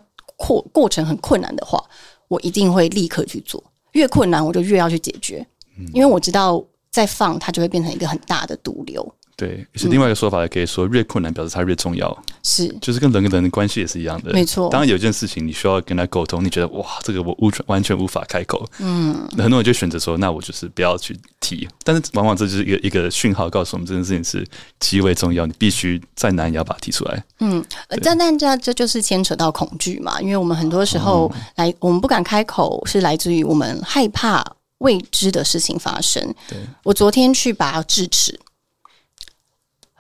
[0.48, 1.84] 过过程很困难的话，
[2.28, 3.64] 我一定会立刻去做。
[3.92, 5.46] 越困难，我就越要去解决，
[5.94, 9.16] 因为我知道再放它就会变成一个很大的毒瘤。
[9.42, 12.16] 对，是另外一个说法，也可以说越困难表示它越重要。
[12.44, 14.32] 是，就是跟人跟人的关系也是一样的。
[14.32, 18.64] 没错，当然有件事情你需要跟他沟通，你觉得哇，这个我无完全无法开口。
[18.78, 21.68] 嗯，很多人就选择说，那我就是不要去提。
[21.84, 24.48] 但是往往这就是一个一个讯号，告诉我们这件事情是
[24.80, 27.24] 极为重要，你必须再难也要把它提出来。
[27.40, 27.66] 嗯，
[28.04, 34.46] 但但这这就是牵扯到恐惧嘛，因为我们很多时候来，我们不敢开口，是来自于我们害怕
[34.78, 36.24] 未知的事情发生。
[36.48, 38.40] 对，我昨天去拔智齿。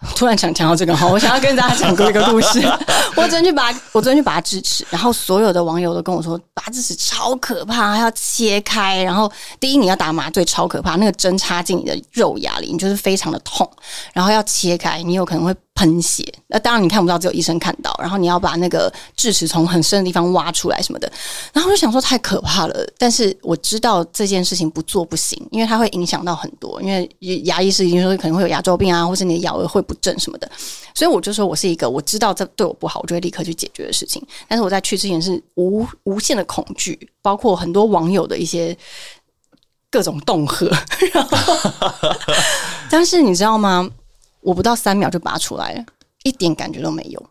[0.15, 2.59] 突然想讲到这个哈，我想要跟大家讲过一个故事。
[3.15, 9.03] 我昨天去拔，我昨天去拔智齿，然后所有的网友都跟我说，拔智齿超可怕，要切开。
[9.03, 13.69] 然后第一你要打麻醉，超可怕，那个针插进你的肉芽里，你就是非常的痛。
[14.13, 16.23] 然后要切开，你有可能会喷血。
[16.45, 17.91] 那当然你看不到，只有医生看到。
[17.99, 21.11] 然后你要把那个智齿从很深的地方挖出来什么的。
[21.51, 22.87] 然后我就想说太可怕了。
[22.99, 26.79] 但是我知道这件事情不做不行，因为它会影响到很多。
[26.83, 27.09] 因为
[27.45, 30.47] 牙医师已经说可能会有牙周病啊，或是你的咬合会不正什么的。
[30.93, 34.23] 所以我就说我是一个我知道这对我不好，我就会立刻去解决的事情。
[34.47, 38.77] 但是我在去之前是无无限的恐惧，包括很多网友的一些。
[39.93, 40.71] 各种恫吓，
[41.11, 41.53] 然后，
[42.89, 43.89] 但是你知道吗？
[44.41, 45.85] 我不到三秒就拔出来了，
[46.23, 47.23] 一点感觉都没有。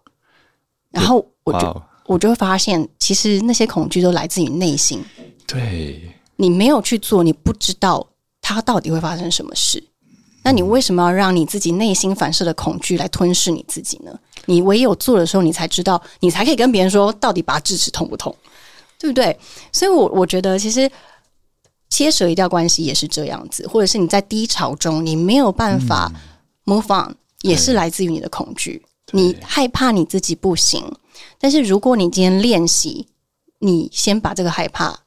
[0.91, 1.83] 然后我就 Wow.
[2.07, 5.05] 我就会发现，其实那些恐惧都来自于内心。
[5.47, 8.07] 对，你没有去做，你不知道
[8.41, 9.83] 它到底会发生什么事。
[10.43, 14.19] 那你为什么要让你自己内心反射的恐惧来吞噬你自己呢？
[14.47, 18.35] 你唯有做的时候，你才知道，你才可以跟别人说，到底拔智齿痛不痛，
[18.99, 19.39] 对不对？
[19.73, 20.91] 所以我，我我觉得其实。
[21.93, 26.11] 切舍一掉关系也是这样子，或者是你在低潮中，你没有办法
[26.79, 28.85] on，、嗯、也是来自于你的恐惧。
[29.13, 30.85] 你害怕你自己不行，
[31.39, 33.09] 但是如果你今天练习，
[33.59, 35.01] 你先把这个害怕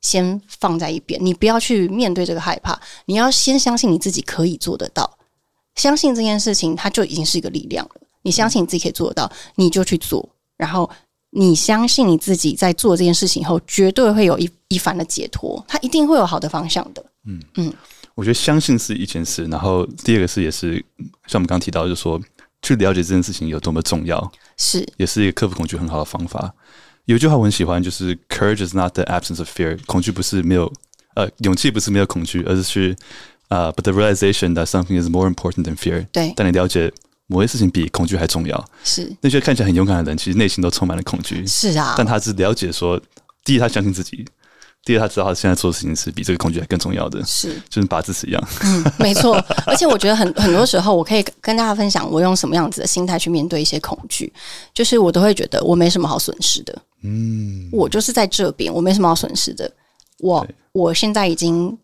[0.00, 5.18] 先放在一边，你不要去面对这个害怕，你要先相信你自己可以做得到，
[5.74, 8.00] 相信这件事情它就已经是一个力量了。
[8.22, 10.88] 你相信你自己可以做得到，你就去做，然后。
[11.32, 17.04] 你相信你自己在做这件事情后，绝对会有一一番的解脱，它一定会有好的方向的。
[17.24, 17.72] 嗯嗯，
[18.14, 20.74] 我觉得相信是一件事，然后第二个是也是
[21.26, 22.20] 像我们刚刚提到，就是说
[22.62, 26.52] 去了解这件事情有多么重要，是也是一个克服恐惧很好的方法。
[27.06, 30.72] 有一句话我很喜欢，就是 “Courage is not the absence of fear”，恐惧不是没有
[31.14, 32.96] 呃勇气不是没有恐惧，而是去
[33.48, 36.06] 啊、呃、，but the realization that something is more important than fear。
[36.12, 36.92] 对，但你了解。
[37.32, 38.68] 某些事情比恐惧还重要。
[38.82, 41.46] 是那些看起来很勇敢的人，其实内心都充满了恐惧。
[41.46, 43.00] 是啊，但他是了解说，
[43.44, 44.24] 第一，他相信自己；
[44.84, 47.22] 第二，他知道他现在做的事情是比这个恐惧还更重要的。
[47.24, 48.48] 是，就是拔智齿一样。
[48.64, 49.36] 嗯，没错。
[49.66, 54.32] 而且我觉得很 很多时候，我可以跟大家分享，我用什么样子的心态去面对一些恐惧，
[54.72, 56.76] 就是我都会觉得我没什么好损失的。
[57.02, 59.70] 嗯，我就是在这边，我没什么好损失的。
[60.18, 61.76] 我我现在已经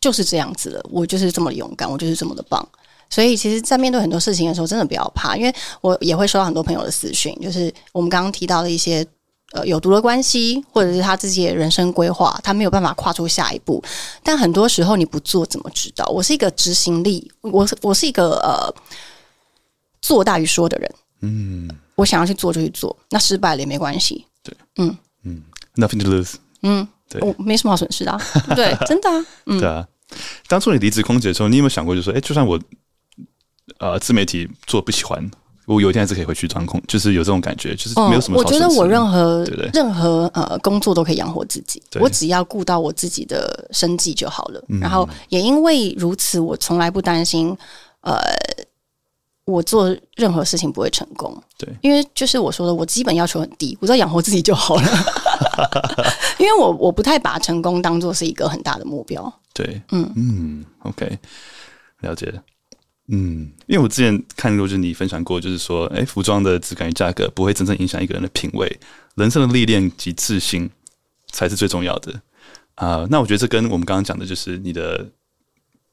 [0.00, 2.66] 就是这样子了，我就是这么勇敢，我就是这么的棒。
[3.08, 9.06] 所以，其实，在面对很多事情的时候，真的不要怕，因为我也会收到很多朋友的私讯，就是我们刚刚提到的一些
[9.52, 13.82] 呃有毒的关系，或者是他自己的人生规划，他没有办法跨出下一步。
[14.22, 16.04] 但很多时候你不做，怎么知道？
[16.06, 18.74] 我是一个执行力，我我是一个呃
[20.00, 20.94] 做大于说的人。
[21.20, 24.26] 嗯，我想要去做就去做，那失败了也没关系。
[24.42, 25.42] 对，嗯嗯
[25.76, 26.34] ，nothing to lose。
[26.62, 28.20] 嗯，对，我没什么好损失的啊。
[28.56, 29.26] 对，真的啊。
[29.46, 29.86] 嗯， 对啊。
[30.48, 32.60] 当初你离职空姐的时候，你有没有想过，就是说，哎，就算我
[33.78, 35.30] 呃，自媒体做不喜欢，
[35.66, 38.38] 我有一天还是可以回去当空，就是有这种感觉，就是没有什么、嗯。
[38.38, 44.62] 我觉得我任何对对任何呃工作都可以养活自己，对我只要顾到我自己的生计就好了。
[44.68, 47.56] 嗯、然后也因为如此，我从来不担心
[48.00, 48.18] 呃，
[49.44, 51.40] 我做任何事情不会成功。
[51.56, 54.82] 对，因为就是我说的，我基本要求很低，我只要养活自己就好了。
[56.38, 59.32] 因为我我不太把成功当做是一个很大的目标。
[59.54, 61.18] 对，嗯嗯，OK，
[62.00, 62.32] 了解。
[63.08, 68.78] 嗯，因为我之前看过，就是你分享过，就是说，哎，服装的质感与价格不会真正影响一个人的品味，
[69.16, 70.70] 人生的历练及自信
[71.32, 72.12] 才是最重要的
[72.76, 73.08] 啊、呃。
[73.10, 75.04] 那我觉得这跟我们刚刚讲的，就是你的，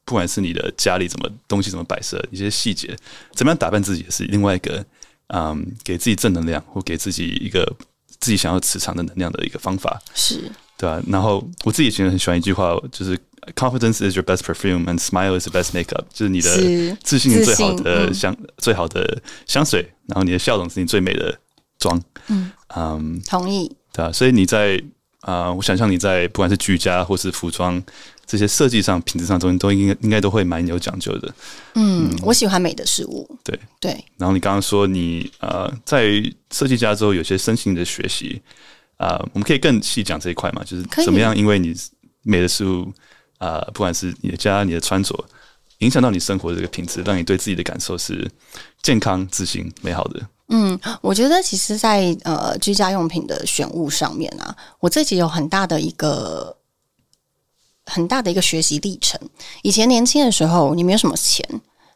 [0.04, 2.96] 不管是你的家里怎么东西怎么摆设，一些细节，
[3.34, 4.82] 怎么样打扮自己，也是另外一个，
[5.26, 7.76] 嗯，给自己正能量或给自己一个
[8.20, 10.40] 自己想要磁场的能量的一个方法，是
[10.78, 11.02] 对吧、啊？
[11.08, 13.18] 然后我自己其实很喜欢一句话，就是。
[13.54, 16.04] Confidence is your best perfume, and smile is the best makeup。
[16.12, 19.90] 就是你的自信是最好的香，嗯、最好的香水。
[20.06, 21.36] 然后你的笑容是你最美的
[21.78, 22.00] 妆。
[22.28, 23.74] 嗯嗯，um, 同意。
[23.92, 24.76] 对啊，所以你在
[25.20, 27.82] 啊、呃，我想象你在不管是居家或是服装
[28.26, 31.34] 这些设计上、品质上都都应该应该都会蛮有讲究的。
[31.74, 33.26] 嗯，嗯我喜欢美的事物。
[33.42, 33.92] 对对。
[33.92, 38.40] 对然后你刚刚说你呃，在设计家之后有些身心的学习
[38.98, 40.62] 啊、呃，我们可以更细讲这一块嘛？
[40.62, 41.34] 就是怎么样？
[41.34, 41.74] 因为你
[42.22, 42.92] 美的事物。
[43.40, 45.24] 啊、呃，不管是你的家、你的穿着，
[45.78, 48.30] 影响到你生活的这个品质，让你对自己的感受是
[48.82, 50.20] 健康、自信、美好的。
[50.48, 56.56] 嗯，我觉得其实，在呃居家用品的选物上面啊，我自己有很大的一个
[57.86, 59.18] 很大的一个学习历程。
[59.62, 61.42] 以前年轻的时候，你没有什么钱，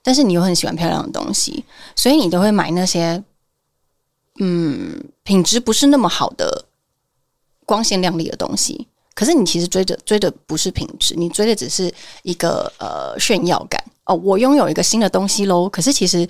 [0.03, 3.23] 但是你又很喜欢漂亮的东西，所以你都会买那些
[4.39, 6.67] 嗯品质不是那么好的
[7.67, 8.87] 光鲜亮丽的东西。
[9.15, 14.15] 可是你其实追的追的不是品质，你追的只是一个呃炫耀感哦。
[14.17, 15.69] 我拥有一个新的东西喽。
[15.69, 16.27] 可是其实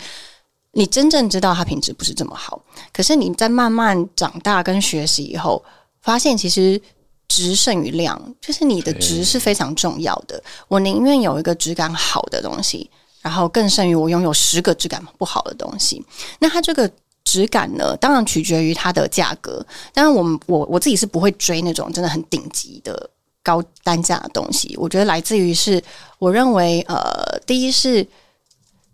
[0.73, 2.63] 你真正知道它品质不是这么好。
[2.93, 5.65] 可是你在慢慢长大跟学习以后，
[6.03, 6.81] 发现其实
[7.27, 10.43] 质胜于量，就是你的质是非常重要的。
[10.69, 12.91] 我宁愿有一个质感好的东西，
[13.23, 16.05] 然后更胜于我拥有十个质感不好的东西。
[16.39, 16.91] 那它这个
[17.35, 19.67] 质感呢，当然取决于它的价格。
[19.93, 23.11] 当然，我们我我自己是不会追那种真的很顶级的
[23.43, 24.77] 高单价的东西。
[24.79, 25.83] 我觉得来自于是，
[26.21, 28.07] 我认为呃，第一是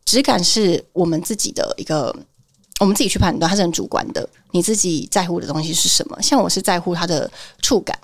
[0.07, 2.17] 质感是我们自己的一个。
[2.79, 4.27] 我们自己去判断，它是很主观的。
[4.53, 6.17] 你自己在乎的东西是什么？
[6.23, 7.31] 像我是在乎它的
[7.61, 7.95] 触感，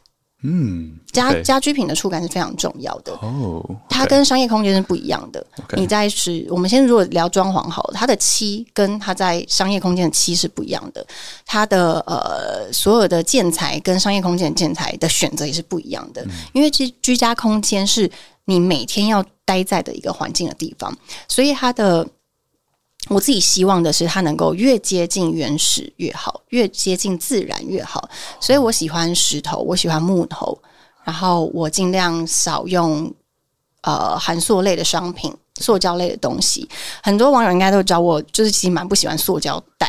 [0.49, 3.61] 嗯，家家居品的触感是非常重要的哦。
[3.69, 5.45] Okay、它跟商业空间是不一样的。
[5.67, 11.05] Okay、你在是，我们先如果聊装潢好了，它的漆跟它在商业空间的漆是不一样的。
[11.45, 16.23] 它的呃，所有的建材跟商业空间的建材的选择也是不一样的。
[16.27, 18.09] 嗯、因为居居家空间是
[18.45, 22.07] 你每天要待在的一个环境的地方，所以它的。
[23.09, 28.09] 我自己希望的是，它能够越接近原始越好，越接近自然越好。
[28.41, 30.59] 所以我喜欢石头，我喜欢木头，
[31.05, 33.15] 然后我尽量少用
[33.83, 36.69] 呃含塑类的商品、塑胶类的东西。
[37.01, 39.89] 很多网友应该都知道，我就是其实蛮不喜欢塑胶袋，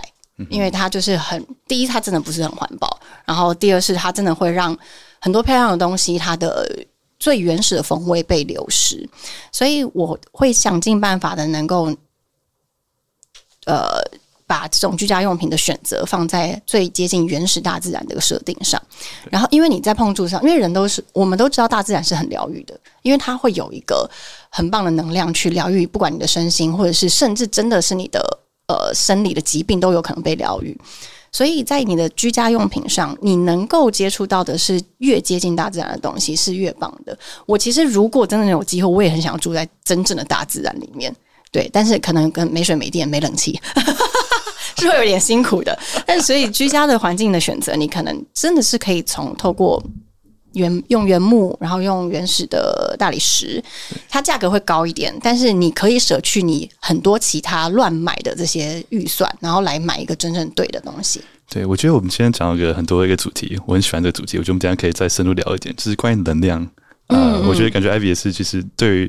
[0.49, 2.87] 因为它就是很第一，它真的不是很环保；
[3.25, 4.77] 然后第二是它真的会让
[5.19, 6.85] 很多漂亮的东西它的
[7.17, 9.09] 最原始的风味被流失。
[9.51, 11.91] 所以我会想尽办法的能够。
[13.67, 14.01] 呃，
[14.47, 18.81] 把这种居家用品的选择放在最接近原始大自然的一个设定上，
[19.29, 24.09] 然后因为你在碰触上，因为人都是我们都知道大自然是很疗愈的，因为它会有一个
[24.49, 28.21] 很棒的能量去疗愈，不管你的身心，或者是甚至真的是你的
[28.69, 30.79] 呃生理的疾病都有可能被疗愈。
[31.29, 37.15] 所以在你的居家用品上，你能够接触到的是越接近大自然的东西是越棒的。
[37.45, 41.13] 我其实如果真的有机会，我也很想要住在真正的大自然里面。
[41.51, 43.59] 对，但是可能跟没水、没电、没冷气，
[44.77, 45.77] 是会有点辛苦的。
[46.05, 49.81] 但所以居家的环境的选择，你可能真的是可以从透过
[50.53, 53.63] 原用原木，然后用原始的大理石，
[54.09, 61.21] 它价格会高一点，但是你可以舍去你很多其他乱买的这些预算，然后来买一个真正对的东西。
[61.49, 66.69] 对，我觉得我们今天讲了一个很多一个主题，我很喜欢这个主题，我觉得我们等下可以再深入聊一点，就是关于能量。
[67.07, 69.07] 啊、呃，我觉得感觉 Ivy 也是，其实对于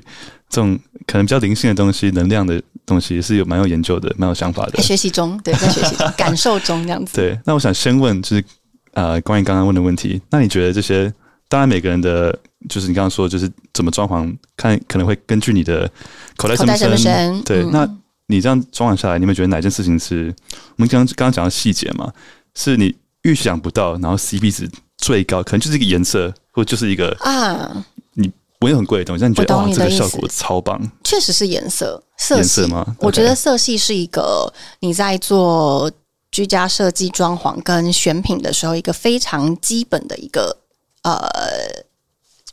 [0.49, 4.83] 这种可能比较灵性的东西、能量的东西，也是有蛮有研究的、蛮有想法的。
[4.83, 7.17] 学习中，对，在学习中、 感受中这样子。
[7.17, 8.45] 对，那我想先问，就是
[8.93, 11.13] 呃，关于刚刚问的问题，那你觉得这些，
[11.49, 12.37] 当然每个人的，
[12.69, 15.91] 就是你刚刚说，就是怎么装潢，看可能会根据你的
[16.37, 17.89] 口袋深不深，不深对，嗯、那
[18.29, 20.35] 你这样装潢下来，你有没有觉得哪件事情是
[20.77, 22.13] 我们刚刚刚刚讲的细节嘛？
[22.55, 24.69] 是你预想不到，然后 CP 值
[24.99, 26.33] 最高，可能就是一个颜色。
[26.51, 27.85] 或就是一个啊，
[28.15, 28.29] 你
[28.59, 30.77] 不用很贵的东西，但你觉得哇，这个效果超棒。
[31.05, 32.97] 确实是颜色，色颜色吗？
[32.99, 35.89] 我觉得色系是一个你在做
[36.33, 40.59] 居家设计、装潢跟选品的时候，一个非常基本的一个
[41.03, 41.17] 呃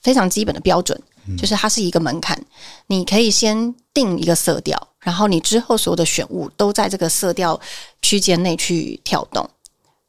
[0.03, 1.01] 非常基本的标准，
[1.35, 2.39] 就是它是一个门槛。
[2.85, 7.59] 你可以先定一个色调，然后你之后所有的选物都在这个色调
[8.03, 9.49] 区间内去跳动，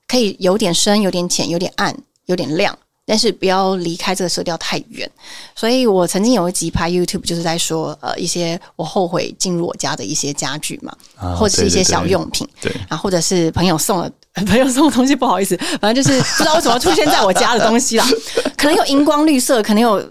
[0.06, 2.76] 可以有点深、有点浅、有点暗、有点亮。
[3.08, 5.08] 但是不要离开这个色调太远，
[5.54, 14.10] 所以我曾经有一集拍 YouTube，就是在说呃一些我后悔进入我家的一些家具嘛，啊、或者是一些小用品，对，对，对，然后或者是朋友送了
[14.44, 18.04] 朋友送的东西，不好意思，反正就是不知道为什么出现在我家的东西啦，
[18.58, 20.04] 可能有荧光绿色，可能有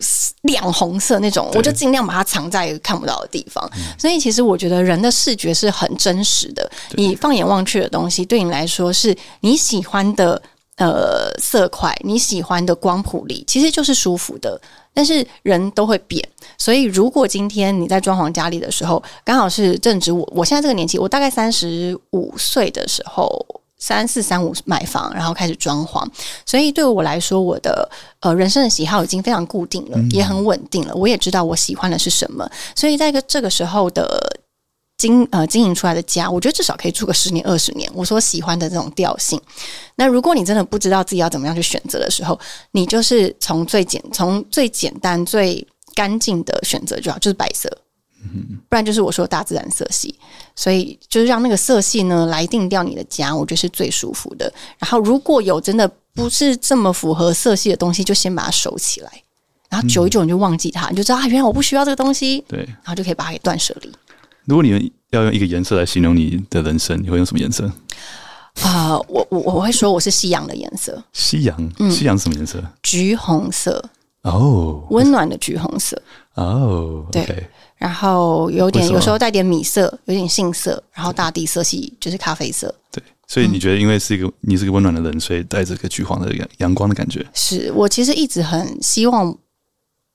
[0.43, 3.69] 亮红色那种，我就尽量把它藏在看不到的地方。
[3.99, 10.41] 所以其实我觉得人的视觉是很真实的，你放眼望去的东西，对你来说是你喜欢的。
[10.77, 14.59] 呃，色块你喜欢的光谱里，其实就是舒服的。
[14.93, 16.25] 但是人都会变，
[16.57, 23.45] 所以如果今天你在装潢家里的时候，刚好是正值我我现在这个年纪，我大概三十五岁的时候，
[23.77, 26.05] 三四三五买房，然后开始装潢。
[26.45, 27.89] 所以对我来说，我的
[28.21, 30.95] 呃人生的喜好已经非常固定了，嗯、也很稳定了。
[30.95, 34.41] 我也知道我喜欢的是什么，所以在个这个时候的。
[34.97, 37.89] 经呃经营出来的家，我觉得至少可以住个十年二十年。
[37.93, 39.39] 我所喜欢的这种调性，
[39.95, 42.39] 那如果你真的不知道自己要怎么样去选择的时候，
[42.71, 47.69] 你就是从最简从最简单最干净的选择就好，就是白色，
[48.69, 50.17] 不然就是我说大自然色系。
[50.55, 54.51] 所以就是让那个色系呢来定掉你的家，我觉得是最舒服的。
[54.79, 59.11] 然后如果有真的不是这么符合色系的东西，就先把它收起来，
[59.69, 63.91] 然后久一久你就忘记它，你就知道啊，原来我不需要这个东西，对，然后就可以把它给断舍离。
[64.45, 67.65] 如果你们要用一个颜色来形容你的人生，你会用什么颜色？
[68.61, 71.03] 啊、呃，我我我会说我是夕阳的颜色。
[71.13, 72.63] 夕阳，夕阳是什么颜色？
[72.83, 73.83] 橘红色。
[74.21, 76.01] 哦，温暖的橘红色。
[76.35, 77.23] 哦，对。
[77.23, 77.43] Okay
[77.77, 82.73] 然后有点，有时候带点米色，有点杏色，然后大地色系就是咖啡色。
[82.89, 87.23] 对，所以你觉得，因为是一个、嗯、你是个温暖的人，所以带着个橘黄的阳阳光的感觉。
[87.33, 89.37] 是我其实一直很希望。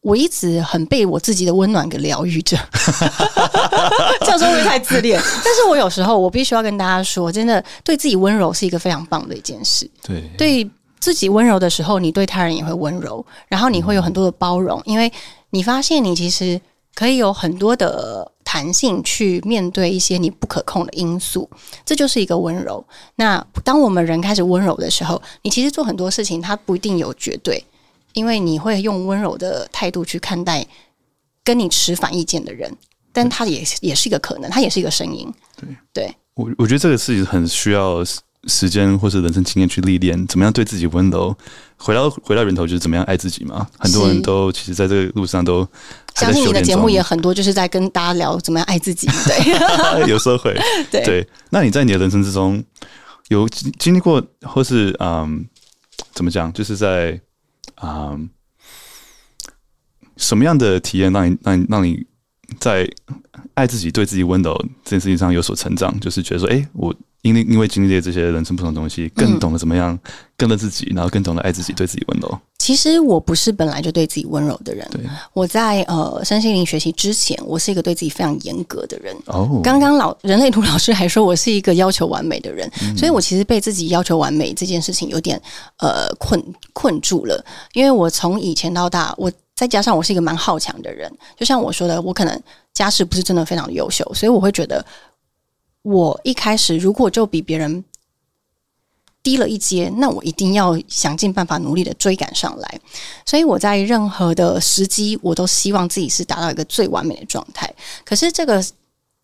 [0.03, 2.57] 我一直很被我自己的温暖给疗愈着，
[4.21, 5.21] 这样说会不会太自恋？
[5.45, 9.89] 但是我有时候我必须要跟大家说，真的对自己温柔是一个非常棒的一件事。
[10.03, 15.13] 对，对自己温柔的时候，你对他人也会温柔，然后你会有很多的包容，因为
[15.51, 16.59] 你发现你其实
[16.95, 21.49] 可以有很多的弹性去面对一些你不可控的因素，
[21.85, 22.83] 这就是一个温柔。
[23.17, 27.63] 那当我们人开始温柔的时候，你其实做很多事情，它不一定有绝对。
[28.13, 30.67] 因为你会用温柔的态度去看待
[31.45, 32.71] 跟你持反意见的人，
[33.13, 35.33] 但他也也是一个可能，他也是一个声音。
[35.57, 38.05] 对，对我我觉得这个事情很需要
[38.45, 41.37] 时间或是人生经验去历练，怎么样对自己温柔。
[41.77, 43.67] 回到回到源头，就是怎么样爱自己嘛。
[43.79, 45.67] 很多人都其实在这个路上都
[46.15, 49.07] 相信你的节目也很多，就是在跟大家聊怎么样爱自己。
[49.07, 50.55] 对， 有时候会
[50.91, 51.29] 对，对。
[51.51, 52.63] 那你在你的人生之中
[53.29, 55.47] 有经历过，或是嗯，
[56.13, 57.21] 怎么讲，就是在。
[57.81, 58.19] 啊、
[60.17, 62.07] 什么样的体验让你让你让你
[62.59, 62.89] 在
[63.55, 65.99] 爱自己、对自己温柔这件事情上有所成长？
[66.01, 69.99] 就是觉得说，哎、欸，我因为因为经历了这些人生不同的东西，更懂得怎么样
[70.37, 72.39] 跟着自己，然后更懂得爱自己、对自己温柔。
[72.59, 74.87] 其实我不是本来就对自己温柔的人。
[75.33, 79.17] 我在呃身心灵学习之前，我是一个对自己非常严格的人。
[79.27, 85.41] 哦，刚刚老人类图老师还说我是一个要求完美的人，嗯、所以我其实被自己要求完美这件事情有点
[85.79, 86.43] 呃困
[86.75, 87.43] 困住了。
[87.73, 92.43] 因为我从以前到大，我再加上我是一个蛮好强的人，就像我说的，我可能
[92.73, 94.83] 家世不是真的非常优秀，所以我会觉得
[95.83, 97.85] 我一开始如果就比别人。
[99.23, 102.81] 低了一阶，那我一定要想尽办法努力的追赶上来。
[103.27, 107.71] 所以我在任何的时机，我都希望自己是达到一个最完美的状态。
[108.03, 108.65] 可是这个，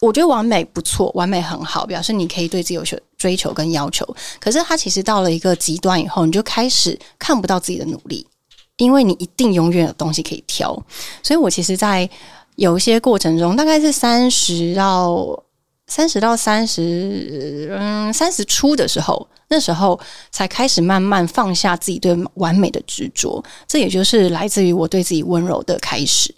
[0.01, 4.07] 我觉得完美不错，完美很好，表示你可以对自己有所追求跟要求。
[4.39, 8.27] 可是它其实到了一个极端以后，你就开始看不到自己的努力，
[8.77, 10.73] 因为你一定永远有东西可以挑。
[11.23, 12.09] 所以我其实，在
[12.57, 15.43] 有一些过程中，大概是三十到。
[15.89, 19.97] 三十到三十，嗯，三十初的时候，那时候
[20.33, 23.41] 才开始慢慢放下自己对完美的执着。
[23.69, 26.35] 这也就是来自于我对自己温柔的开始。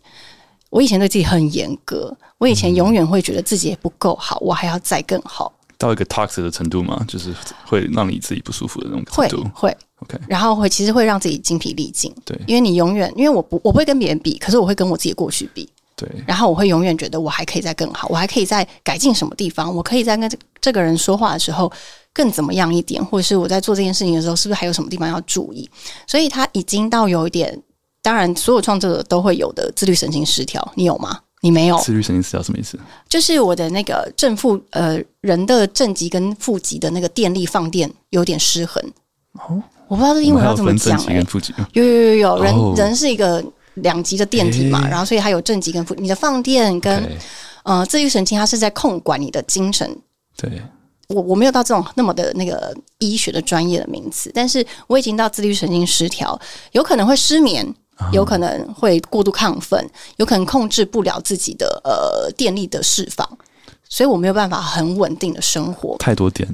[0.69, 5.51] 我以前对自己很严格，我以前永远会觉得自己也不够好，我还要再更好。
[5.79, 7.03] 到一个 toxic 的程度吗？
[7.09, 7.35] 就是
[7.65, 9.51] 会让你自己不舒服的那种程度。
[9.55, 10.19] 会会，OK。
[10.29, 12.15] 然后会其实会让自己精疲力尽。
[12.25, 15.69] 对，因为你永远，因为我不我不会跟别人比，可是我会跟我自己过去比。
[15.97, 20.31] 对，然后我会永远觉得我还可以再更好，我还可以再改进什么地方，我可以在跟
[20.61, 21.71] 这个人说话的时候
[22.13, 25.69] 更怎么样一点，或者是我在做这件事情的时候，是不是还有什么地方要注意？
[26.07, 27.61] 所以他已经到有一点，
[28.01, 31.19] 当然所有创作者都会有的自律神经失调，你有吗？
[31.41, 31.77] 你没有？
[31.81, 32.79] 自律神经失调什么意思？
[33.09, 38.81] 就是我的那个正负呃人的正极跟负极的那个电力放电有点失衡。
[39.33, 41.27] 哦，我不知道这英文要怎么讲哎、欸。
[41.73, 43.45] 有有有有，人、哦、人是一个。
[43.83, 45.95] 两极的电体嘛，然后所以它有正极跟负。
[45.99, 47.17] 你的放电跟、
[47.63, 49.89] 呃自律神经，它是在控管你的精神。
[50.37, 50.61] 对，
[51.11, 56.37] 我我没有到这种那么的那个医学的专业的名词，但是我已经到自律神经失调，
[56.73, 57.73] 有可能会失眠，
[58.13, 63.25] 有可能会过度亢奋，有可能控制不了自己的呃电力的释放，
[63.89, 65.97] 所以我没有办法很稳定的生活。
[65.99, 66.49] 太多电，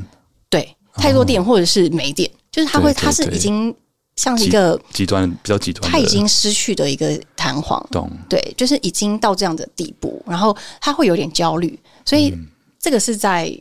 [0.51, 3.75] 对，太多电或者是没电，就是他会，他是已经。
[4.17, 8.09] 像是一个极端，比较极端，他已经失去的一个弹簧，懂？
[8.29, 12.33] 对，就是已经到这样的地步，然后他会有点焦虑，所以
[12.79, 13.53] 这个是在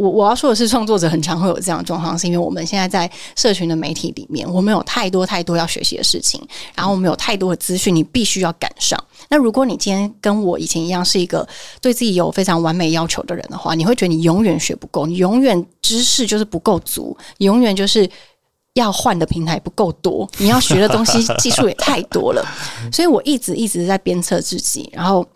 [0.00, 6.40] 我我要说的是，创作者很常会有这样的状况，是因为我们现在在社群的媒体里面，我们有太多太多要学习的事情，
[6.74, 8.98] 然后我们有太多的资讯，你必须要赶上。
[9.28, 11.46] 那如果你今天跟我以前一样，是一个
[11.82, 18.08] 对自己有非常完美要求的人的话，你会觉得你永远学不够，你永远知识就是不够足，你永远就是。
[18.74, 22.46] 要换的平台不够多，你要学的东西技术也太多了，
[22.92, 24.88] 所以我一直一直在鞭策自己。
[24.92, 25.26] 然后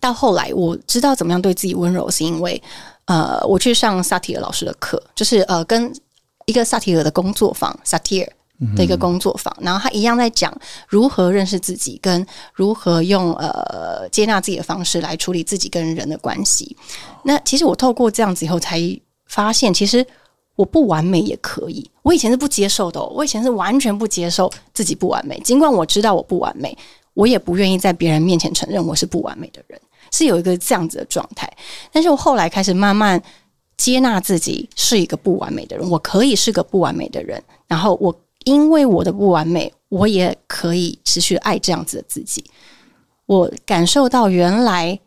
[0.00, 2.60] 到后来，我知道怎么样对自己温柔，是因为
[3.08, 5.92] 呃，我去上萨提尔老师的课，就是呃，跟
[6.46, 8.32] 一个萨提尔的工作坊，萨提尔
[8.76, 10.56] 的一个工作坊，然后他一样在讲
[10.86, 16.76] 如何认识自己，跟如何用呃接纳自己的方式来处理自己跟人的关系。
[17.24, 18.80] 那其实我透过这样子以后，才
[19.26, 20.06] 发现其实。
[20.58, 25.38] 我不完美也可以，我以前是不接受的哦，我以前是完全不接受自己不完美。
[25.44, 26.76] 尽管我知道我不完美，
[27.14, 29.80] 我也不愿意在别人面前承认我是不完美的人，
[30.12, 31.50] 是有一个这样子的状态。
[31.92, 33.22] 但是我后来开始慢慢
[33.76, 37.42] 接纳自己是一个不完美的人，我可以是个不完美的人。
[37.66, 42.44] 然后我因为我的不完美，我也可以持续爱这样子的自己。
[43.26, 44.98] 我感受到原来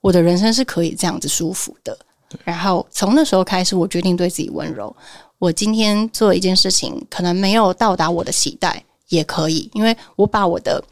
[0.00, 1.98] 我的人生是可以这样子舒服的。
[2.44, 4.94] 然后从那时候开始，我决定对自己温柔。
[5.38, 10.84] 我今天做一件事情，可能没有到达我的期待，也可以，因为我把我的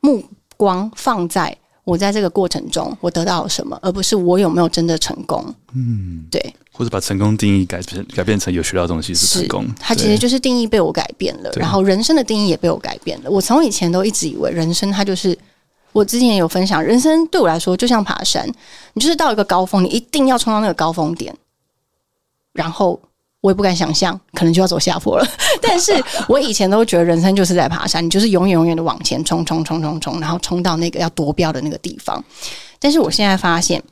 [0.00, 0.22] 目
[0.56, 5.54] 光放在我在这个过程中我得到了什么，而不是我有没有真的成功。
[5.74, 6.54] 嗯，对。
[6.74, 13.30] 或者把成功定义改变改变成有学到的东西是成功，它其实就是定义被我改变了，然后人生的定义也被我改变了。
[13.30, 15.36] 我从以前都一直以为人生它就是，
[15.92, 18.50] 我之前也有分享，人生对我来说就像爬山，
[18.94, 21.36] 你就是到一个高峰，你一定要冲到那个高峰点，
[22.54, 22.98] 然后
[23.42, 25.26] 我也不敢想象，可能就要走下坡了。
[25.60, 25.92] 但是
[26.26, 32.24] 我以前都觉得人生就是在爬山，你就是永远永远的往前冲冲冲冲冲，然后冲到那个要夺标的那个地方。
[32.80, 33.82] 但是我现在发现。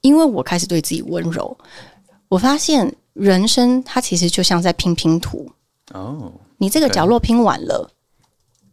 [0.00, 1.56] 因为我开始对自己温柔，
[2.28, 5.50] 我发现人生它其实就像在拼拼图
[5.94, 6.30] 哦。
[6.58, 7.90] 你这个角落拼完了，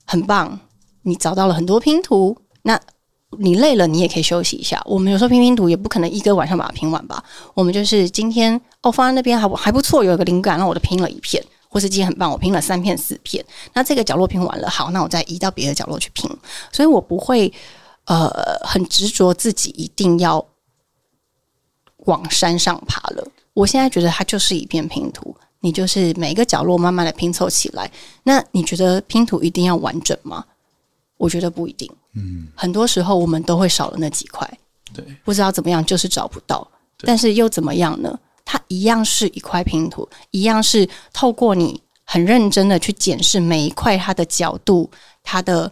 [0.06, 0.60] 很棒，
[1.04, 2.36] 你找到了很多拼图。
[2.64, 2.78] 那
[3.39, 4.82] 你累了，你也可以休息一下。
[4.86, 7.23] 我们有时候拼拼图也不可能一个晚上把它拼完吧？
[7.53, 13.43] 我们就是今天哦，放在那边还还不错，有一个灵感，那我就拼了一片，或是今天很棒，我拼了三片四片。
[13.73, 16.29] 那这个角落拼完了，好，那我再移到别的角落去拼。
[16.71, 17.51] 所以我不会
[18.05, 18.29] 呃
[18.63, 20.45] 很执着自己一定要。
[22.05, 23.23] 往山上爬了，
[23.53, 27.91] 我现在觉得它就是一片拼图，你就是每个角落慢慢的拼凑起来。
[28.23, 30.43] 那你觉得拼图一定要完整吗？
[31.17, 31.88] 我觉得不一定。
[32.16, 34.59] 嗯，很多时候我们都会少了那几块，
[34.93, 36.68] 对，不知道怎么样，就是找不到。
[36.99, 38.20] 但是又怎么样呢？
[38.45, 44.89] 它一样是一块拼图，一样是透过你很认真的去检视每一块它的角度，
[45.24, 45.72] 它的。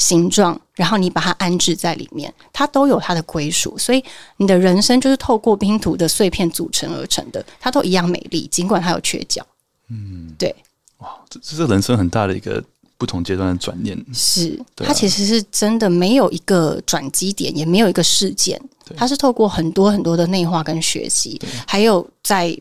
[0.00, 3.76] 形状，然后你把它安置在里面，它都有它的归属。
[3.76, 4.00] 所以
[4.36, 9.44] 你的人生就是透过拼图的碎片组成而成的，它都一样美丽，尽管它有缺角。
[9.88, 10.54] 嗯，对。
[10.98, 12.62] 哇，这这是人生很大的一个
[12.98, 13.96] 不同阶段的转念。
[14.12, 18.60] 是，啊、它其实是真的没有一个转机点，也没有一个事件，
[18.94, 22.54] 它是透过很多很多的内化跟学习，还有在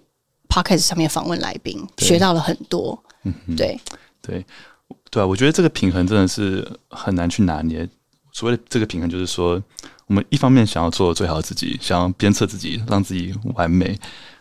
[0.48, 2.98] Podcast 上面访问来宾，学到了很多。
[3.24, 3.78] 嗯，对
[4.22, 4.46] 对。
[5.10, 7.88] 对啊，我觉得这个平衡真的是很难去拿捏。
[8.34, 9.62] 所谓的这个平衡，就是说，
[10.06, 13.98] 我们一方面想要做最好的自己，想要鞭策自己，让自己完美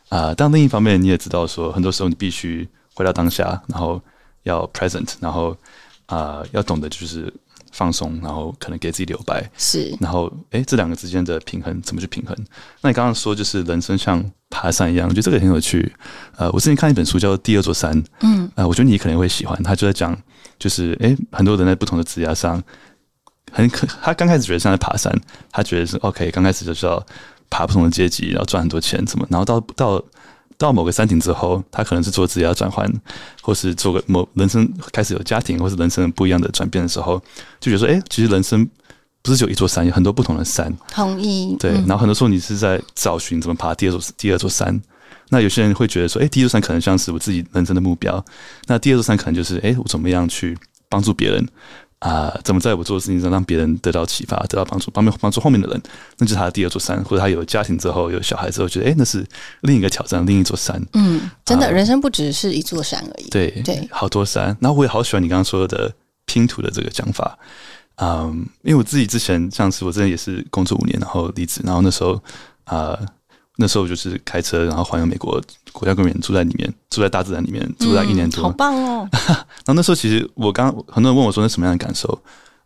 [0.09, 4.01] 啊、呃，但另一方面，你也知道说，很多时候你必须回到当下，然后
[4.43, 5.57] 要 present，然后
[6.07, 7.33] 啊、呃，要懂得就是
[7.73, 9.49] 放松，然后可能给自己留白。
[9.57, 12.37] 是，然后哎，这两个之间的平衡怎么去平衡？
[12.81, 15.93] 那你刚刚说就是人生像爬山一样，我觉得这个很有趣。
[16.37, 20.17] 呃，我之前看一本书叫做《第二座山》，嗯，啊、呃，我觉得你可能会喜欢，他就在讲。
[20.59, 22.63] 就是哎，很多人在不同的职业上，
[23.53, 25.13] 很可他刚开始觉得像在爬山，
[25.53, 27.07] 他觉得是 OK，刚开始就是要
[27.51, 30.03] 爬不同的阶级，然后赚很多钱怎么，然后到到
[30.59, 32.91] 到某个山顶之后，他可能是做职业转换，
[33.43, 37.23] 或是做个某人生开始有家庭，或是人生不一样的转变的时候，
[37.61, 38.67] 就觉得说，诶，其实人生
[39.23, 40.75] 不是只有一座山，有很多不同的山。
[40.91, 41.57] 同意。
[41.59, 44.81] 对，然后很多时候你是在找寻怎么爬第二座第二座山。
[45.29, 48.25] 那有些人会觉得说，哎，第一座山可能像是我自己人生的目标。
[48.67, 50.57] 那第二座山可能就是，哎，我怎么样去
[50.89, 51.47] 帮助别人
[51.99, 52.41] 啊、呃？
[52.43, 55.83] 怎么在我做的事情上让别人得到启发、得到帮助，帮帮助后面的人？
[56.19, 57.03] 那就是他的第二座山。
[57.05, 59.25] 或者他有家庭之后，有小孩之后，觉得，哎，那是
[59.63, 60.81] 另一个挑战，另一座山。
[60.93, 63.29] 嗯，真的，呃、人生不只是一座山而已。
[63.31, 64.57] 对对，好多山。
[64.61, 65.93] 然后我也好喜欢你刚刚说的
[66.27, 67.39] 拼图的这个讲法。
[67.97, 72.15] 嗯，因为我自己之前像是我之前也是工作五年，然后离职，然后那时候
[72.65, 72.99] 啊。
[72.99, 73.07] 呃
[73.57, 75.43] 那时候就是开车，然后环游美国
[75.73, 79.09] 国家公园，住在里面，住在大自然里面，住在一年多，嗯、好棒哦！
[79.13, 82.09] 然后那时候其实我刚很多人问我说那什么样的感受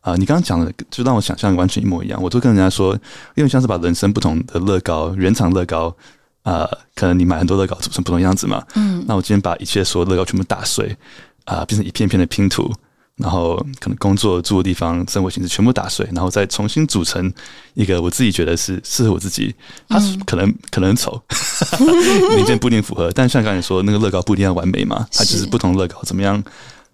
[0.00, 0.16] 啊、呃？
[0.16, 2.20] 你刚刚讲的就让我想象完全一模一样。
[2.22, 2.92] 我都跟人家说，
[3.34, 5.94] 因为像是把人生不同的乐高，原厂乐高
[6.42, 8.64] 啊、呃，可能你买很多乐高组成不同样子嘛。
[8.74, 10.96] 嗯，那我今天把一切所有乐高全部打碎
[11.44, 12.72] 啊、呃，变成一片片的拼图。
[13.20, 17.32] 然后可能工作住的地方、生活形式全部打碎，然后再重新组成
[17.74, 19.54] 一个我自己觉得是适合我自己。
[19.88, 21.20] 它可能、嗯、可能丑，
[22.34, 23.10] 零件不一定符合。
[23.12, 26.42] 但像刚才说，那个乐高不一定要完美嘛，它就是不同乐高怎么样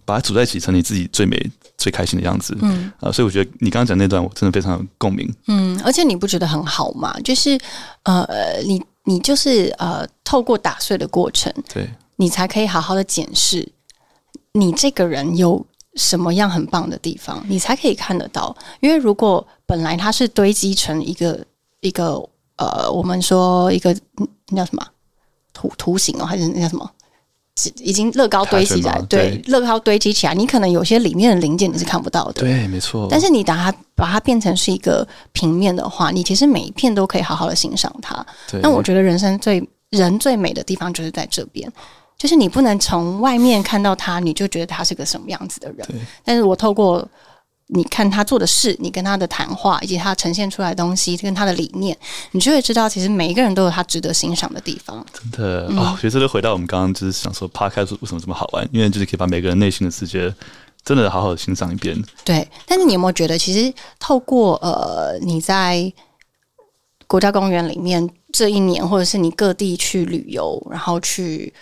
[0.04, 2.58] 把它组在一起成你自己最美、最开心的样子。
[2.60, 5.32] 嗯啊、呃，所以我觉得你刚刚讲那段我真的非常有共鸣。
[5.46, 7.14] 嗯，而且你不觉得很好吗？
[7.20, 7.56] 就是
[8.02, 8.26] 呃，
[8.64, 13.68] 你你就是呃，透过打碎的过程，对，你才可以好好的检视
[14.52, 15.64] 你这个人有。
[15.96, 18.54] 什么样很棒的地方，你才可以看得到？
[18.80, 21.44] 因为如果本来它是堆积成一个
[21.80, 22.22] 一个
[22.56, 23.94] 呃，我们说一个
[24.50, 24.86] 那叫什么
[25.52, 26.90] 图图形哦，还是那叫什么？
[27.76, 33.08] 已经乐高堆积起来，对，乐高堆积起来，你可能有些里面的零件你是看不到的，对，没错。
[33.10, 38.26] 但是你把它把它变成是一个平面的话，你其实每一片都可以好好的欣赏它。
[38.60, 41.72] 那我觉得人生最人最美的地方就是在这边。
[42.18, 45.86] 就是你不能从外面看到他，你就觉得他是个什么样子的人。
[46.24, 47.06] 但是我透过
[47.68, 51.96] 你看他做的事，你跟他的谈话，以及他呈现出来的东西，跟他的理念，
[52.30, 55.04] 你就会知道，其实每一个人都有他值得欣赏的地方。
[55.12, 58.68] 真的、嗯、哦，我觉得这个回到我们刚刚就是想说，Podcast 为什么这么好玩？
[58.72, 60.32] 因为就是可以把每个人内心的世界
[60.84, 62.00] 真的好好欣赏一遍。
[62.24, 65.92] 对，但是你有没有觉得，其实透过呃你在
[67.08, 71.52] 国家公园里面这一年，或者是你各地去旅游，然后去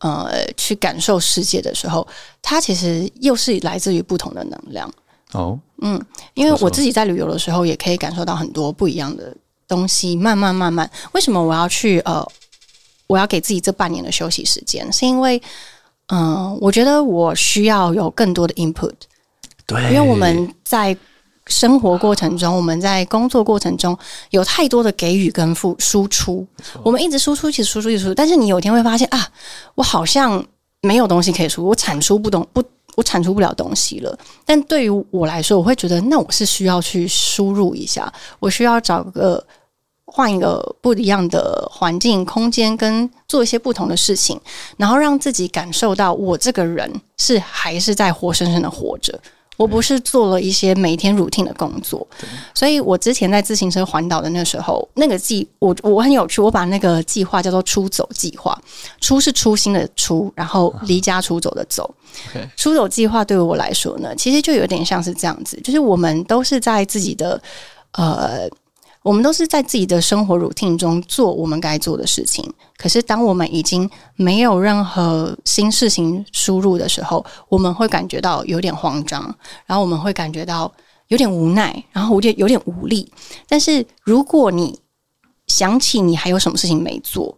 [0.00, 2.06] 呃去感受世界的时候，
[2.42, 4.92] 它其实又是来自于不同的能量。
[5.32, 6.00] 哦，嗯，
[6.34, 9.36] 因为我自己在旅游的时候，也可以感受到很多不一样的
[9.66, 10.16] 东西。
[10.16, 12.26] 慢慢慢慢，为什么我要去呃，
[13.06, 14.90] 我要给自己这半年的休息时间？
[14.90, 15.36] 是因为，
[16.06, 18.94] 嗯、呃，我觉得我需要有更多的 input。
[19.66, 20.96] 对，因为我们在
[21.48, 23.98] 生活过程中，我们在工作过程中
[24.30, 26.46] 有太多的给予跟付输出，
[26.84, 28.14] 我们一直输出，一直输出，一直输出。
[28.14, 29.28] 但是你有一天会发现啊，
[29.74, 30.44] 我好像
[30.82, 32.62] 没有东西可以输，我产出不动不。
[32.96, 39.46] 我产出不了东西了，但对于我来说，我会觉得那我是需要去输入一下，我需要找个
[40.04, 44.40] 换一个不一样的环境、空间，跟做一些不同的事情，
[44.76, 49.16] 然后让自己感受到我这个人是还是在活生生的活着。
[49.58, 52.06] 我不是做了一些每天 routine 的工作，
[52.54, 58.56] 所以我之前在自行车环岛的那时候，那个计我我很有趣，我把那个计划叫做“出走计划”，
[59.02, 61.92] 出是初心的出，然后离家出走的走。
[62.56, 67.38] 出走计划对于我来说呢，其实就有点像是这样子，就是我们都是在自己的
[67.92, 68.48] 呃。
[69.08, 72.44] 我们都是在自己的生活 routine 中做我们该做的事情，
[72.76, 79.34] 可是当我们已经没有任何新事情输入的时候，我们会感觉到有点慌张，
[79.64, 80.70] 然后我们会感觉到
[81.06, 83.10] 有点无奈，然后有点有点无力。
[83.48, 84.78] 但是如果你
[85.46, 87.34] 想起你还有什么事情没做，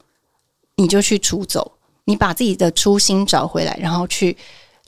[0.74, 1.70] 你就去出走，
[2.04, 4.36] 你把自己的初心找回来，然后去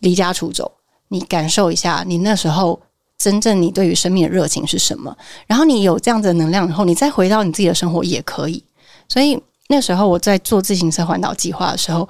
[0.00, 0.72] 离家出走，
[1.06, 2.80] 你感受一下你那时候。
[3.22, 5.16] 真正你对于生命的热情是什么？
[5.46, 8.64] 然后你有这样子的能量以后，你再回到你自己的生活也可以。
[9.08, 12.08] 所以那时候我在做自行车环岛计划的时候，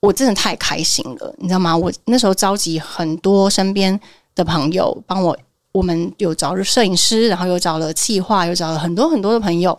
[0.00, 1.76] 我真的太开心了，你知道吗？
[1.76, 4.00] 我那时候召集很多身边
[4.34, 5.38] 的朋友帮我，
[5.70, 9.78] 我们有找摄影师，然后又找了企划，又找了很多很多的朋友，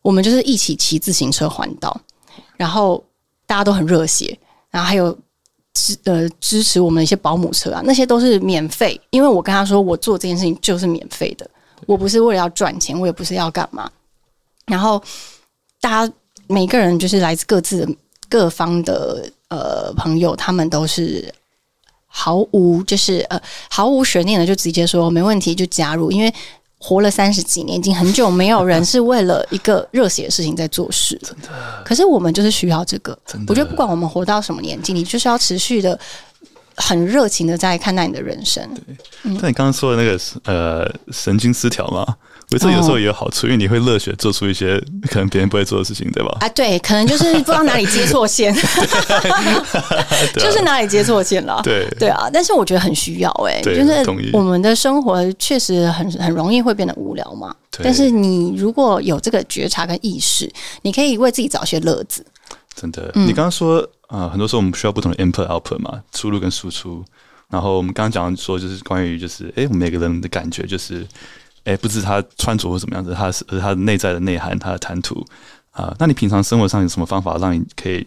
[0.00, 2.00] 我们就是一起骑自行车环岛，
[2.56, 3.04] 然后
[3.46, 4.38] 大家都很热血，
[4.70, 5.18] 然后还有。
[5.74, 11.48] 支呃支持我们一些保姆车啊，那些都是免费，因为我跟他说我做这件事情就是免费的，
[11.86, 13.90] 我不是为了要赚钱，我也不是要干嘛。
[14.66, 15.02] 然后
[15.80, 16.12] 大家
[16.46, 17.94] 每个人就是来自各自的
[18.28, 21.32] 各方的呃朋友，他们都是
[22.06, 26.32] 毫无就是呃毫无悬念的就直接说没问题就加入，因为。
[26.82, 31.20] 活了三十几年，已经很久没有人是为了一个热血的事情在做事。
[31.22, 31.48] 真的，
[31.84, 33.16] 可是我们就是需要这个。
[33.26, 35.98] 真的，我觉得不管我们活到什么年纪，你就是要持续的
[36.76, 38.66] 很热情的在看待你的人生。
[38.74, 42.16] 对，但你刚刚说的那个呃神经失调吗？
[42.52, 44.76] 我觉得有时候也有好处，因为你会热血做出一些
[45.08, 46.36] 可能别人不会做的事情，对吧？
[46.40, 48.52] 啊，对，可能就是不知道哪里接错线，
[50.34, 51.60] 就是哪里接错线了。
[51.62, 57.54] 对对啊，但是我觉得很需要哎、欸，就是我们的生活确实很很容易会变得无聊嘛。
[57.82, 60.50] 但是你如果有这个觉察跟意识，
[60.82, 62.26] 你可以为自己找些乐子。
[62.74, 63.78] 真的，嗯、你刚刚说
[64.08, 67.04] 啊、呃，很多时候我们需要不同的 input output 嘛，输入跟输出。
[67.48, 71.06] 然后我们刚刚讲说，就是关于就是哎，我们每个人的感觉就是。
[71.64, 75.20] 哎，不是他穿着或怎么样子，他是而是他内在的内涵，他的谈吐
[75.70, 75.96] 啊、呃。
[75.98, 78.06] 那你平常生活上有什么方法让你可以